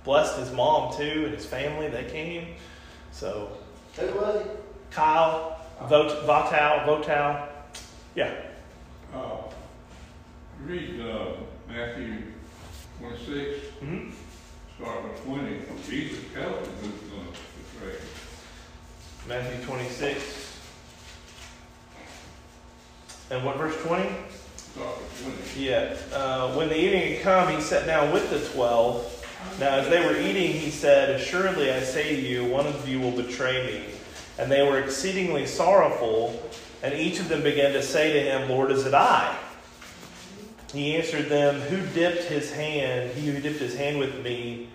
[0.04, 1.88] blessed his mom too, and his family.
[1.88, 2.54] They came.
[3.12, 3.56] So
[3.96, 4.64] Who was it?
[4.90, 7.48] Kyle, Vot, Votow, Votow.
[8.14, 8.34] Yeah.
[9.14, 9.38] Uh,
[10.64, 11.32] read, uh,
[11.68, 12.24] Matthew
[12.98, 14.10] twenty-six, hmm
[14.80, 15.56] start with twenty,
[15.88, 17.28] Jesus tells who's gonna
[17.74, 18.08] betray him.
[19.28, 20.58] Matthew 26.
[23.30, 24.08] And what verse 20?
[24.56, 25.66] Start with twenty.
[25.66, 25.96] Yeah.
[26.12, 29.16] Uh, when the evening had come, he sat down with the twelve.
[29.58, 33.00] Now, as they were eating, he said, Assuredly, I say to you, one of you
[33.00, 33.84] will betray me.
[34.38, 36.42] And they were exceedingly sorrowful,
[36.82, 39.36] and each of them began to say to him, Lord, is it I?
[40.72, 44.69] He answered them, Who dipped his hand, he who dipped his hand with me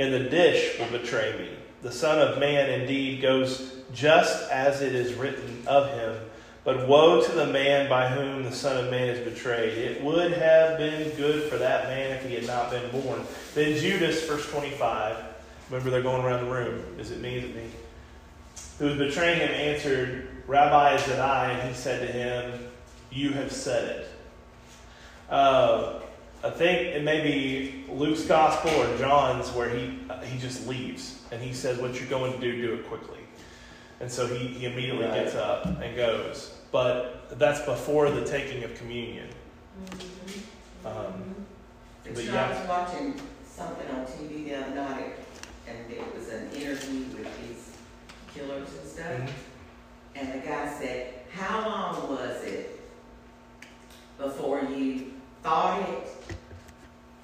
[0.00, 1.48] in the dish will betray me.
[1.82, 6.16] The Son of Man indeed goes just as it is written of him.
[6.64, 9.78] But woe to the man by whom the Son of Man is betrayed.
[9.78, 13.22] It would have been good for that man if he had not been born.
[13.54, 15.16] Then Judas, verse 25,
[15.70, 16.82] remember they're going around the room.
[16.98, 17.36] Is it me?
[17.36, 17.70] Is it me?
[18.78, 21.52] Who was betraying him answered, Rabbi, is it I?
[21.52, 22.68] And he said to him,
[23.10, 24.08] You have said it.
[25.30, 25.99] Uh,
[26.42, 31.40] I think it may be Luke's gospel or John's where he he just leaves and
[31.42, 33.18] he says, "What you're going to do, do it quickly."
[34.00, 35.24] And so he, he immediately Right.
[35.24, 36.54] gets up and goes.
[36.72, 39.28] But that's before the taking of communion.
[40.86, 41.34] Um,
[42.04, 45.16] But But you know, I was watching something on TV the other night,
[45.68, 47.76] and it was an interview with these
[48.34, 49.06] killers and stuff.
[49.06, 49.30] mhm.
[50.16, 52.80] And the guy said, how long was it
[54.18, 55.12] before you
[55.42, 56.08] thought it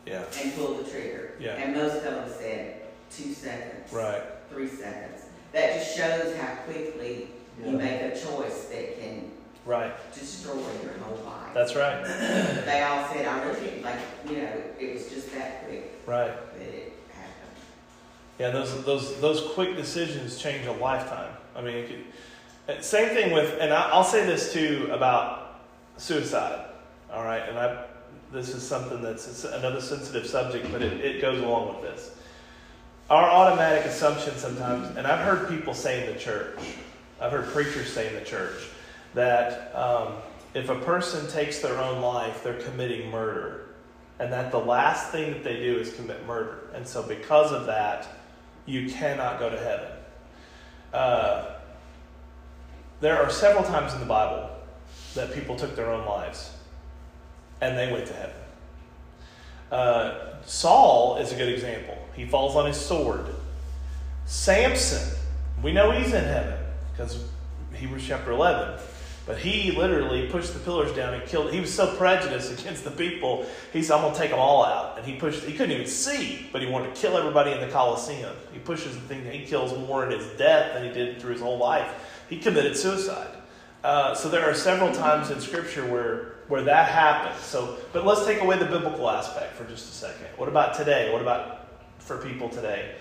[0.07, 0.23] Yeah.
[0.41, 1.33] and pulled the trigger?
[1.39, 1.53] Yeah.
[1.55, 3.93] And most of them said two seconds.
[3.93, 4.23] Right.
[4.51, 5.23] Three seconds.
[5.53, 7.29] That just shows how quickly
[7.65, 9.31] you make a choice that can
[9.65, 9.93] Right.
[10.15, 11.55] destroy your whole life.
[11.55, 12.05] That's right.
[12.67, 13.99] They all said, I really like,
[14.29, 16.29] you know, it was just that quick Right.
[16.59, 17.57] that it happened.
[18.39, 21.33] Yeah, those those those quick decisions change a lifetime.
[21.57, 21.89] I mean, it
[22.69, 25.61] could, same thing with, and I, I'll say this too about
[25.97, 26.67] suicide.
[27.13, 27.86] All right, and I
[28.33, 32.11] this is something that's another sensitive subject, but it, it goes along with this.
[33.09, 36.59] Our automatic assumption sometimes, and I've heard people say in the church,
[37.21, 38.69] I've heard preachers say in the church
[39.15, 40.15] that um,
[40.55, 43.67] if a person takes their own life, they're committing murder,
[44.19, 47.67] and that the last thing that they do is commit murder, and so because of
[47.67, 48.09] that,
[48.67, 49.89] you cannot go to heaven.
[50.93, 51.53] Uh,
[53.01, 54.51] there are several times in the Bible
[55.15, 56.56] that people took their own lives
[57.61, 58.37] and they went to heaven.
[59.71, 61.97] Uh, Saul is a good example.
[62.15, 63.27] He falls on his sword.
[64.27, 65.17] Samson,
[65.63, 66.59] we know he's in heaven
[66.93, 67.25] because
[67.75, 68.81] Hebrews chapter 11.
[69.27, 71.53] But he literally pushed the pillars down and killed.
[71.53, 73.45] He was so prejudiced against the people.
[73.73, 75.43] He said, "I'm going to take them all out." And he pushed.
[75.43, 78.33] He couldn't even see, but he wanted to kill everybody in the Colosseum.
[78.53, 79.29] He pushes the thing.
[79.29, 81.89] He kills more in his death than he did through his whole life.
[82.31, 83.29] He committed suicide.
[83.85, 87.45] Uh, so there are several times in Scripture where where that happens.
[87.45, 90.27] So, but let's take away the biblical aspect for just a second.
[90.37, 91.13] What about today?
[91.13, 91.67] What about
[91.99, 92.95] for people today?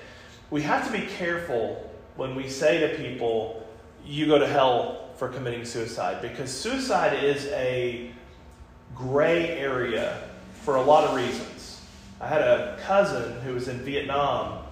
[0.49, 3.67] We have to be careful when we say to people,
[4.05, 8.11] "You go to hell for committing suicide," because suicide is a
[8.95, 10.17] gray area
[10.61, 11.81] for a lot of reasons.
[12.19, 14.63] I had a cousin who was in Vietnam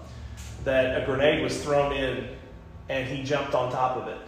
[0.63, 2.27] that a grenade was thrown in
[2.89, 4.21] and he jumped on top of it.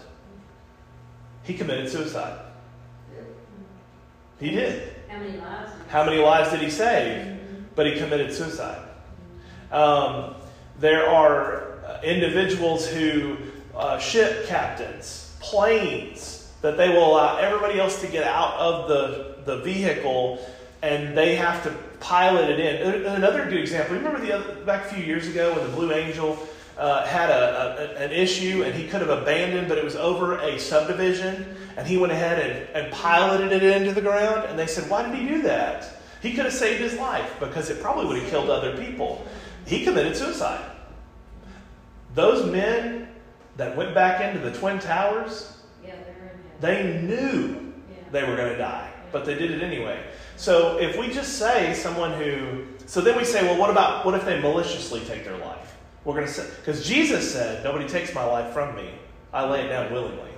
[1.46, 2.39] He committed suicide.
[4.39, 4.93] He did.
[5.08, 5.72] How many lives?
[5.88, 7.39] How many lives did he save?
[7.76, 8.82] But he committed suicide.
[9.72, 10.36] Um,
[10.80, 13.38] there are uh, individuals who,
[13.76, 19.38] uh, ship captains, planes, that they will allow everybody else to get out of the,
[19.46, 20.39] the vehicle
[20.82, 23.06] and they have to pilot it in.
[23.06, 26.38] Another good example, remember the other, back a few years ago when the Blue Angel
[26.78, 30.38] uh, had a, a, an issue and he could have abandoned, but it was over
[30.39, 32.39] a subdivision, and he went ahead
[32.76, 35.89] and, and piloted it into the ground, and they said, Why did he do that?
[36.21, 39.26] He could have saved his life because it probably would have killed other people.
[39.65, 40.63] He committed suicide.
[42.13, 43.07] Those men
[43.57, 47.01] that went back into the Twin Towers, Yeah, they're in heaven.
[47.01, 47.95] they knew Yeah.
[48.11, 49.99] they were going to die, but they did it anyway.
[50.38, 54.15] So if we just say someone who, so then we say, well, what about what
[54.15, 55.74] if they maliciously take their life?
[56.06, 58.91] We're going to say because Jesus said, "Nobody takes my life from me;
[59.34, 60.30] I lay it down willingly."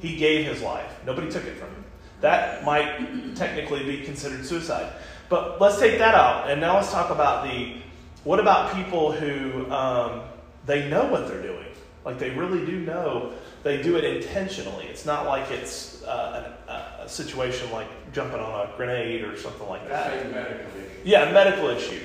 [0.00, 1.84] He gave his life; nobody took it from him.
[2.22, 4.92] That might technically be considered suicide.
[5.28, 7.76] But let's take that out, and now let's talk about the.
[8.24, 10.22] What about people who um,
[10.64, 11.66] they know what they're doing?
[12.04, 13.32] Like they really do know
[13.62, 14.86] they do it intentionally.
[14.86, 19.68] It's not like it's uh, a, a situation like jumping on a grenade or something
[19.68, 20.30] like that.
[20.32, 20.88] Medical issue.
[21.04, 22.00] Yeah, a medical issue.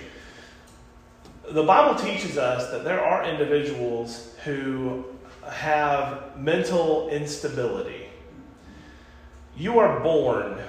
[1.50, 5.06] The Bible teaches us that there are individuals who
[5.50, 8.08] have mental instability.
[9.56, 10.60] You are born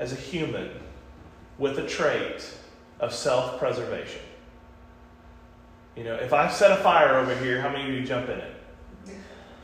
[0.00, 0.70] as a human
[1.56, 2.52] with a trait
[2.98, 4.22] of self preservation.
[5.96, 8.38] You know, if I set a fire over here, how many of you jump in
[8.38, 8.54] it?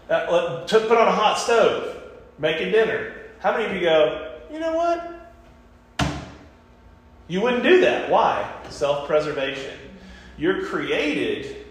[0.09, 2.01] Uh, put on a hot stove,
[2.39, 3.15] making dinner.
[3.41, 5.11] How many of you go, you know what?
[7.27, 8.11] You wouldn't do that.
[8.11, 8.49] Why?
[8.69, 9.79] Self preservation.
[10.37, 11.67] You're created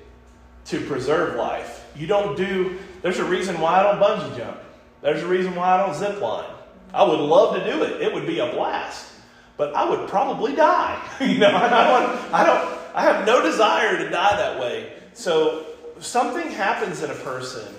[0.65, 1.85] to preserve life.
[1.95, 4.57] You don't do, there's a reason why I don't bungee jump.
[5.01, 6.49] There's a reason why I don't zip line.
[6.93, 8.01] I would love to do it.
[8.01, 9.11] It would be a blast.
[9.57, 11.01] But I would probably die.
[11.21, 14.93] you know, I don't, I don't, I have no desire to die that way.
[15.13, 15.65] So
[15.99, 17.73] something happens in a person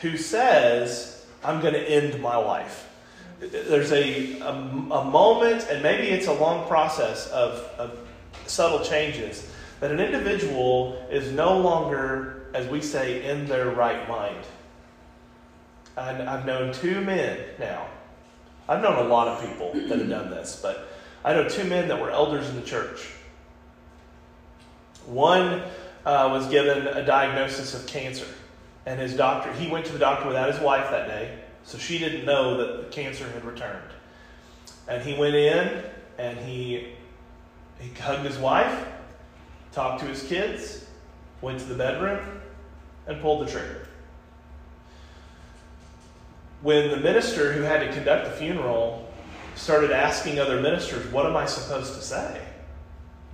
[0.00, 2.88] who says, I'm going to end my life.
[3.40, 7.98] there's a, a, a moment, and maybe it's a long process of, of
[8.46, 9.50] subtle changes,
[9.80, 14.44] that an individual is no longer, as we say, in their right mind.
[15.96, 17.86] And I've known two men now.
[18.68, 20.88] I've known a lot of people that have done this, but
[21.24, 23.10] I know two men that were elders in the church.
[25.06, 25.62] One
[26.04, 28.26] uh, was given a diagnosis of cancer,
[28.86, 31.98] and his doctor, he went to the doctor without his wife that day, so she
[31.98, 33.90] didn't know that the cancer had returned.
[34.88, 35.82] And he went in
[36.18, 36.92] and he,
[37.80, 38.86] he hugged his wife,
[39.76, 40.86] talked to his kids,
[41.42, 42.18] went to the bedroom,
[43.06, 43.86] and pulled the trigger.
[46.62, 49.06] When the minister who had to conduct the funeral
[49.54, 52.40] started asking other ministers, What am I supposed to say?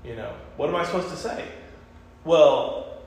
[0.05, 1.47] You know, what am I supposed to say?
[2.25, 2.99] Well,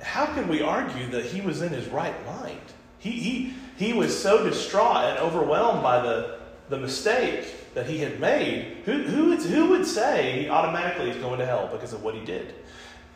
[0.00, 2.58] how can we argue that he was in his right mind?
[2.98, 8.18] He, he, he was so distraught and overwhelmed by the, the mistake that he had
[8.18, 8.78] made.
[8.86, 12.24] Who, who, who would say he automatically is going to hell because of what he
[12.24, 12.54] did?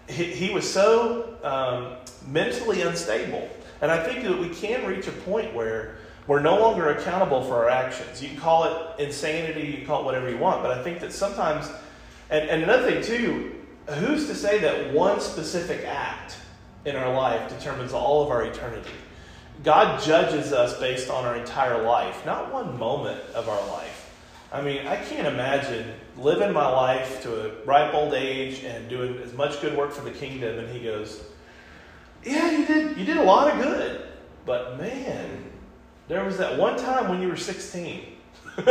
[0.09, 1.95] He, he was so um,
[2.29, 3.49] mentally unstable.
[3.81, 5.97] And I think that we can reach a point where
[6.27, 8.23] we're no longer accountable for our actions.
[8.23, 11.01] You can call it insanity, you can call it whatever you want, but I think
[11.01, 11.71] that sometimes,
[12.31, 13.55] and, and another thing too,
[13.87, 16.37] who's to say that one specific act
[16.85, 18.91] in our life determines all of our eternity?
[19.63, 24.13] God judges us based on our entire life, not one moment of our life.
[24.53, 29.19] I mean, I can't imagine living my life to a ripe old age and doing
[29.19, 31.23] as much good work for the kingdom, and He goes,
[32.25, 32.97] "Yeah, you did.
[32.97, 34.07] You did a lot of good,
[34.45, 35.45] but man,
[36.09, 38.13] there was that one time when you were 16."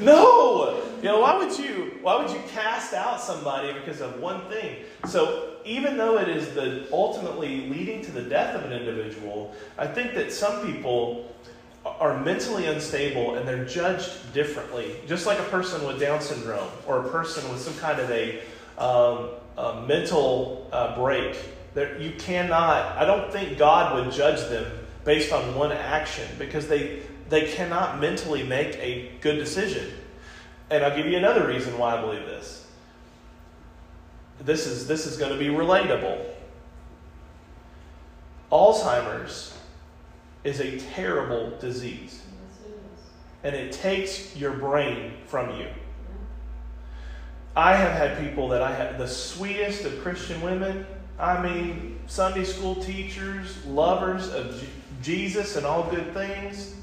[0.00, 4.48] no, you know why would you why would you cast out somebody because of one
[4.48, 4.76] thing?
[5.06, 9.86] So even though it is the ultimately leading to the death of an individual, I
[9.86, 11.34] think that some people
[11.84, 17.06] are mentally unstable and they're judged differently, just like a person with Down syndrome or
[17.06, 18.40] a person with some kind of a,
[18.78, 21.36] um, a mental uh, break.
[21.74, 22.96] That you cannot.
[22.96, 24.66] I don't think God would judge them
[25.04, 29.88] based on one action because they they cannot mentally make a good decision.
[30.68, 32.66] And I'll give you another reason why I believe this.
[34.40, 36.24] This is, this is going to be relatable.
[38.50, 39.56] Alzheimer's
[40.44, 42.22] is a terrible disease,
[43.44, 45.66] and it takes your brain from you.
[47.56, 50.86] I have had people that I have, the sweetest of Christian women,
[51.18, 54.64] I mean, Sunday school teachers, lovers of
[55.02, 56.74] Jesus and all good things.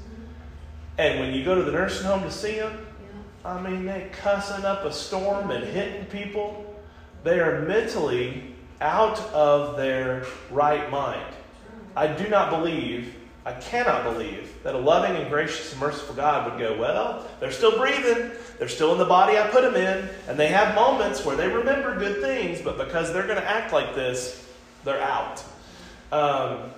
[0.96, 2.86] And when you go to the nursing home to see them,
[3.44, 6.76] I mean, they're cussing up a storm and hitting people.
[7.24, 11.34] They are mentally out of their right mind.
[11.96, 13.14] I do not believe,
[13.48, 17.50] I cannot believe, that a loving and gracious and merciful God would go, well, they're
[17.50, 21.24] still breathing, they're still in the body I put them in, and they have moments
[21.24, 24.46] where they remember good things, but because they're going to act like this,
[24.84, 25.42] they're out.
[26.12, 26.70] Um,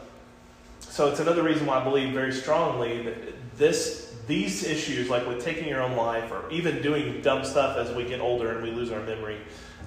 [0.78, 3.16] so it's another reason why I believe very strongly that
[3.58, 7.92] this these issues, like with taking your own life or even doing dumb stuff as
[7.96, 9.38] we get older and we lose our memory,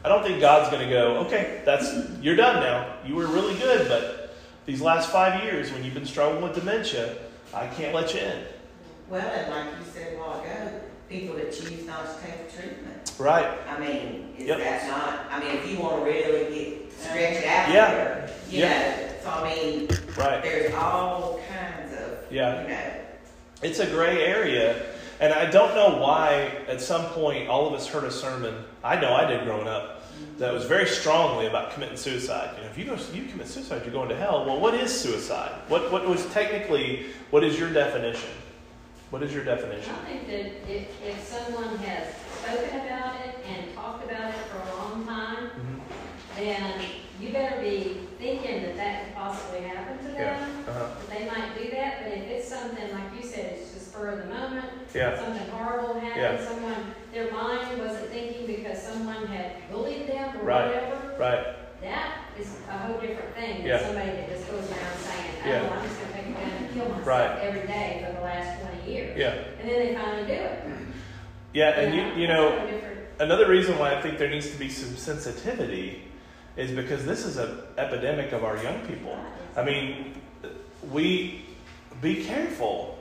[0.04, 2.94] I don't think God's going to go, okay, that's you're done now.
[3.06, 4.23] You were really good, but
[4.66, 7.18] these last five years when you've been struggling with dementia,
[7.54, 8.44] I can't let you in.
[9.10, 12.62] Well, and like you said a while ago, people that choose not to take the
[12.62, 13.12] treatment.
[13.20, 13.48] Right.
[13.70, 14.58] I mean, is Yep.
[14.60, 17.92] that not, I mean, if you want to really get stretched out Yeah.
[17.94, 18.70] there, you Yeah.
[18.80, 19.88] know, so I mean,
[20.18, 20.42] Right.
[20.42, 22.62] there's all kinds of, Yeah.
[22.64, 22.80] you know,
[23.62, 24.76] It's a gray area.
[25.22, 28.98] And I don't know why at some point all of us heard a sermon, I
[29.00, 30.03] know I did growing up,
[30.38, 32.56] that was very strongly about committing suicide.
[32.58, 34.46] You know, if you go you commit suicide, you're going to hell.
[34.46, 35.52] Well, what is suicide?
[35.68, 38.30] What what was technically what is your definition?
[39.12, 39.94] What is your definition?
[39.94, 42.08] I think that if, if someone has
[42.42, 45.80] spoken about it and talked about it for a long time, Mhm.
[46.36, 46.82] then
[47.20, 50.34] you better be thinking that that could possibly happen to Yeah.
[50.40, 50.66] them.
[50.68, 50.80] Uh-huh.
[51.08, 54.10] That they might do that, but if it's something, like you said, it's just spur
[54.10, 55.16] of the moment, Yeah.
[55.24, 56.10] something horrible Yeah.
[56.10, 60.66] happened, someone, their mind wasn't thinking because someone had bullied them or Right.
[60.68, 61.46] whatever, Right.
[61.82, 63.78] that is a whole different thing Yeah.
[63.78, 65.70] than somebody that just goes around saying, oh, Yeah.
[65.70, 67.40] oh, I'm just gonna take a gun and kill myself Right.
[67.42, 69.18] every day for the last twenty years.
[69.18, 69.34] Yeah.
[69.60, 70.60] And then they finally do it.
[71.54, 74.50] Yeah, and you you that's know a different- another reason why I think there needs
[74.50, 76.02] to be some sensitivity
[76.58, 79.16] is because this is an epidemic of our young people.
[79.56, 80.16] I mean,
[80.92, 81.46] we
[82.02, 82.93] be careful.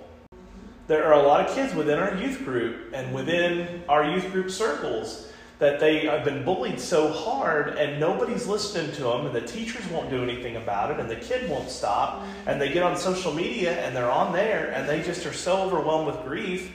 [0.88, 4.50] There are a lot of kids within our youth group and within our youth group
[4.50, 5.28] circles
[5.60, 9.86] that they have been bullied so hard and nobody's listening to them and the teachers
[9.90, 13.32] won't do anything about it and the kid won't stop and they get on social
[13.32, 16.72] media and they're on there and they just are so overwhelmed with grief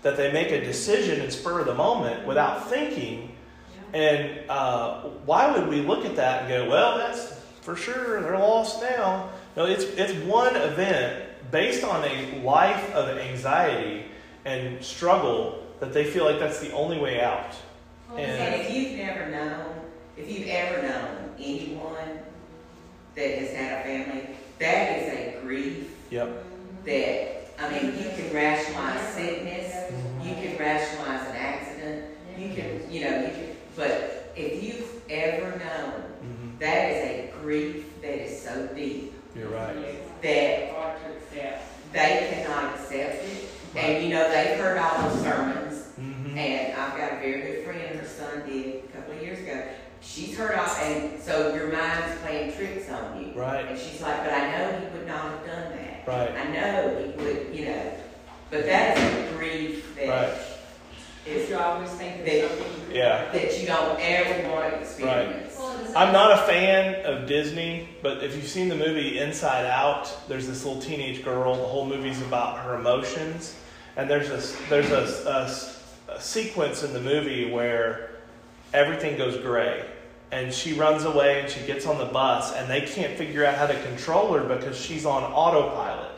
[0.00, 3.36] that they make a decision in spur of the moment without thinking.
[3.92, 8.38] And uh, why would we look at that and go, well, that's for sure, they're
[8.38, 9.28] lost now?
[9.54, 14.04] No, it's, it's one event based on a life of anxiety
[14.44, 17.54] and struggle that they feel like that's the only way out.
[18.16, 19.80] And- And if you've never known,
[20.16, 22.20] if you've ever known anyone
[23.14, 24.26] that has had a family,
[24.58, 26.28] that is a grief Yep.
[26.84, 32.04] that, I mean, you can rationalize sickness, you can rationalize an accident,
[32.38, 37.32] you can, you know, you can, but if you've ever known, hmm that is a
[37.42, 39.76] grief that is so deep You're right.
[40.22, 40.70] that
[41.92, 43.48] They cannot accept it.
[43.76, 47.64] And you know, they've heard all those sermons, hmm and I've got a very good
[47.64, 49.64] friend, her son did a couple of years ago.
[50.00, 53.32] She's heard all, and so your mind's playing tricks on you.
[53.38, 53.66] Right.
[53.66, 56.06] And she's like, but I know he would not have done that.
[56.06, 56.30] Right.
[56.34, 57.92] I know he would, you know,
[58.50, 60.34] but that is a grief Right.
[61.24, 62.66] That If is, you always think They- of something.
[62.94, 63.30] Yeah.
[63.32, 65.56] that you don't ever want to experience.
[65.58, 69.66] Well, it's- I'm not a fan of Disney, but if you've seen the movie Inside
[69.66, 71.54] Out, there's this little teenage girl.
[71.54, 73.54] The whole movie's about her emotions,
[73.96, 75.28] and there's a there's a,
[76.08, 78.10] a, a sequence in the movie where
[78.72, 79.84] everything goes gray,
[80.32, 83.54] and she runs away and she gets on the bus, and they can't figure out
[83.56, 86.12] how to control her because she's on autopilot,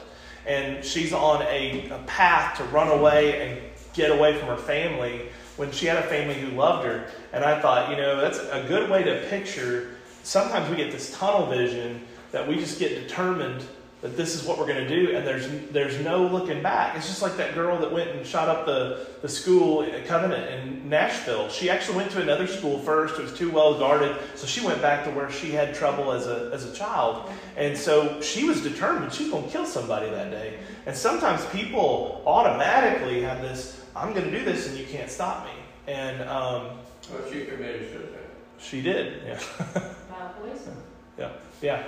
[0.47, 3.59] and she's on a, a path to run away and
[3.93, 7.07] get away from her family when she had a family who loved her.
[7.33, 9.97] And I thought, you know, that's a good way to picture.
[10.23, 13.63] Sometimes we get this tunnel vision that we just get determined
[14.03, 16.97] that this is what we're going to do, and there's there's no looking back.
[16.97, 20.89] It's just like that girl that went and shot up the, the school Covenant in
[20.89, 21.49] Nashville.
[21.49, 23.15] She actually went to another school first.
[23.21, 26.27] It was too well guarded, so she went back to where she had trouble as
[26.27, 30.33] a as a child, and so she was determined she's going to kill somebody that
[30.33, 30.59] day.
[30.87, 35.45] And sometimes people automatically have this, I'm going to do this, and you can't stop
[35.47, 35.53] me.
[35.93, 36.79] And um,
[37.11, 38.19] Well, she committed suicide.
[38.59, 39.41] she did, yeah,
[40.11, 40.77] By poison.
[41.19, 41.83] yeah, yeah.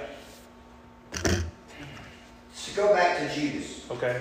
[1.12, 4.20] To go back to Judas, Okay,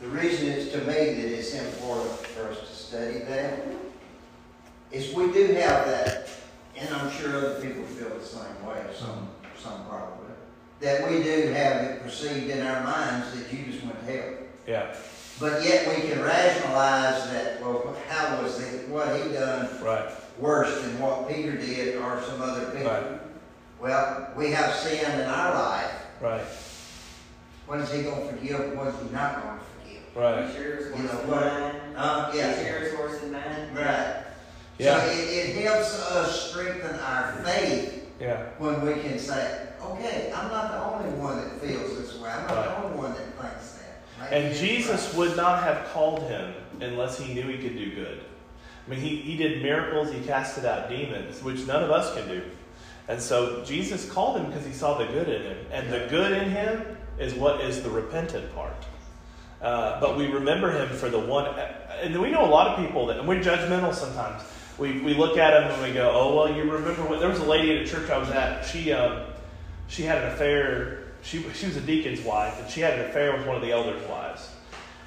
[0.00, 3.60] the reason it's to me that it's important for us to study that
[4.90, 6.28] is we do have that,
[6.76, 9.28] and I'm sure other people feel the same way, some,
[9.58, 10.32] some probably,
[10.80, 14.32] that we do have it perceived in our minds that Judas went to hell.
[14.66, 14.94] yeah,
[15.40, 20.08] But yet we can rationalize that, well, how was it, what he done right,
[20.38, 22.90] worse than what Peter did or some other people?
[22.90, 23.20] Right.
[23.80, 25.90] Well, we have sin in our life.
[26.20, 26.44] right,
[27.66, 30.02] What is he gonna forgive, what is he not gonna forgive?
[30.14, 30.44] right.
[30.44, 31.44] Is yours You worse know than what?
[31.44, 31.96] mine?
[31.96, 33.74] Uh, Is yeah, yours worse than mine?
[33.74, 34.24] right.
[34.78, 35.00] Yeah.
[35.00, 35.16] So it,
[35.56, 40.84] it helps us strengthen our faith Yeah, when we can say, okay, I'm not the
[40.84, 42.68] only one that feels this way, I'm not Right.
[42.68, 43.40] the only one that thinks that.
[43.40, 43.53] Maybe
[44.30, 48.22] and Jesus would not have called him unless he knew he could do good.
[48.86, 52.28] I mean, he, he did miracles, he casted out demons, which none of us can
[52.28, 52.42] do.
[53.08, 55.56] And so Jesus called him because he saw the good in him.
[55.70, 58.86] And the good in him is what is the repentant part.
[59.60, 61.46] Uh, but we remember him for the one.
[62.02, 64.42] And we know a lot of people that, and we're judgmental sometimes.
[64.78, 67.20] We, we look at him and we go, oh, well, you remember what?
[67.20, 68.64] There was a lady at a church I was at.
[68.64, 69.22] She, um,
[69.86, 71.04] she had an affair.
[71.24, 73.72] She, she was a deacon's wife, and she had an affair with one of the
[73.72, 74.48] elders' wives.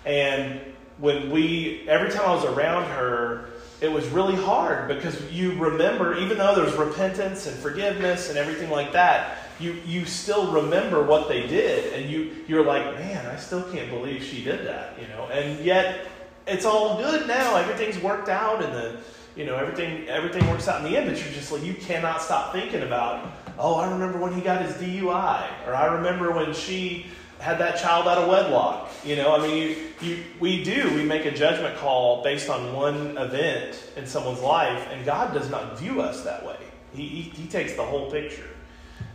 [0.05, 0.59] And
[0.97, 3.49] when we, every time I was around her,
[3.79, 8.71] it was really hard because you remember, even though there's repentance and forgiveness and everything
[8.71, 13.35] like that, you, you still remember what they did, and you, you're like, man, I
[13.37, 15.27] still can't believe she did that, you know.
[15.27, 16.07] And yet,
[16.47, 17.55] it's all good now.
[17.57, 18.97] Everything's worked out, and the,
[19.37, 21.07] you know, everything everything works out in the end.
[21.09, 24.61] But you're just like, you cannot stop thinking about, oh, I remember when he got
[24.63, 27.05] his DUI, or I remember when she
[27.39, 28.89] had that child out of wedlock.
[29.05, 30.91] You know, I mean, you, you, we do.
[30.95, 35.49] We make a judgment call based on one event in someone's life, and God does
[35.49, 36.57] not view us that way.
[36.93, 38.49] He, he, he takes the whole picture.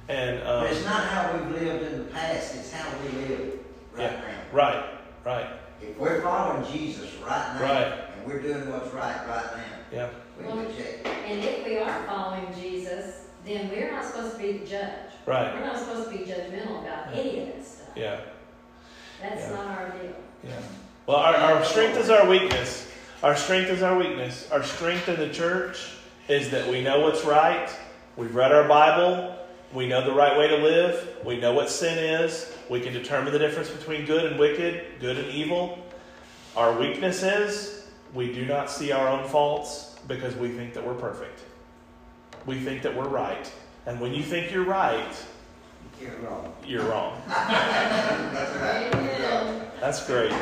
[0.09, 3.59] And um, it's not how we've lived in the past, it's how we live
[3.93, 4.11] right Yeah.
[4.20, 4.35] now.
[4.53, 4.85] right,
[5.25, 5.47] right,
[5.81, 7.93] If we're following Jesus right now, Right.
[8.16, 11.07] and we're doing what's right right now, yeah, we can check.
[11.26, 14.90] And if we are following Jesus, then we're not supposed to be the judge.
[15.26, 17.88] right, We're not supposed to be judgmental about any of this stuff.
[17.97, 18.20] yeah,
[19.20, 19.57] That's Yeah.
[19.57, 20.12] not our deal.
[20.45, 20.51] yeah.
[21.07, 22.88] Well, our, our strength is our weakness.
[23.22, 24.49] Our strength is our weakness.
[24.51, 25.90] Our strength in the church
[26.28, 27.68] is that we know what's right.
[28.16, 29.36] We've read our Bible.
[29.72, 31.16] We know the right way to live.
[31.24, 32.53] We know what sin is.
[32.68, 35.78] We can determine the difference between good and wicked, good and evil.
[36.57, 37.72] Our weakness is
[38.15, 41.41] we do not see our own faults because we think that we're perfect.
[42.47, 43.51] We think that we're right.
[43.87, 45.15] And when you think you're right,
[46.01, 46.53] You're wrong.
[46.67, 47.21] you're wrong.
[47.29, 48.91] That's right.
[49.81, 50.33] That's great.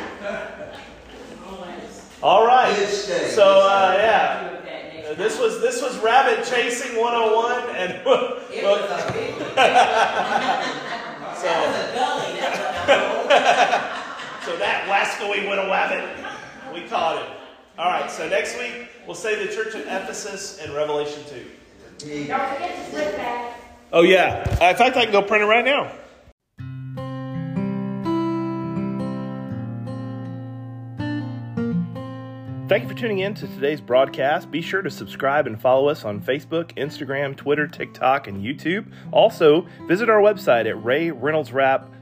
[2.23, 2.75] All right.
[2.87, 7.91] So uh, yeah, Do that next this was this was rabbit chasing 101, and
[8.51, 10.77] It was a big one.
[11.41, 16.05] So was a gully, that was so that wascally went a wabbit.
[16.71, 17.40] We caught it.
[17.77, 18.09] All right.
[18.11, 21.45] So next week we'll say the church at Ephesus in Revelation 2.
[22.27, 23.57] Don't forget to flip that.
[23.93, 24.43] Oh yeah.
[24.61, 25.91] Uh, in fact, I can go print it right now.
[32.67, 34.49] Thank you for tuning in to today's broadcast.
[34.49, 38.89] Be sure to subscribe and follow us on Facebook, Instagram, Twitter, TikTok, and YouTube.
[39.11, 42.00] Also, visit our website at rayreynoldsrap.com.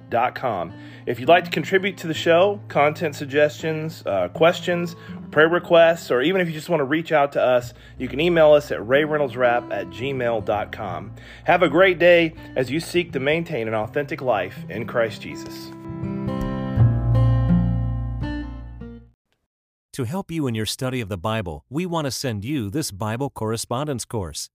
[1.06, 4.96] If you'd like to contribute to the show, content suggestions, uh, questions,
[5.32, 8.20] prayer requests, or even if you just want to reach out to us, you can
[8.20, 11.16] email us at rayreynoldsrap at gmail.com.
[11.46, 15.72] Have a great day as you seek to maintain an authentic life in Christ Jesus.
[19.94, 22.90] To help you in your study of the Bible, we want to send you this
[22.90, 24.50] Bible correspondence course.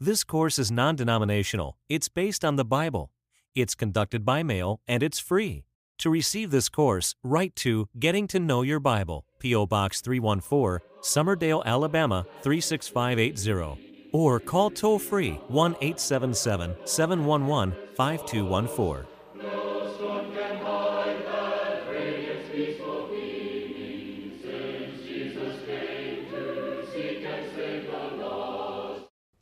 [0.00, 3.10] This course is non denominational, it's based on the Bible,
[3.56, 5.64] it's conducted by mail, and it's free.
[5.98, 9.66] To receive this course, write to Getting to Know Your Bible, P.O.
[9.66, 19.15] Box 314, Summerdale, Alabama 36580, or call toll free 1 877 711 5214.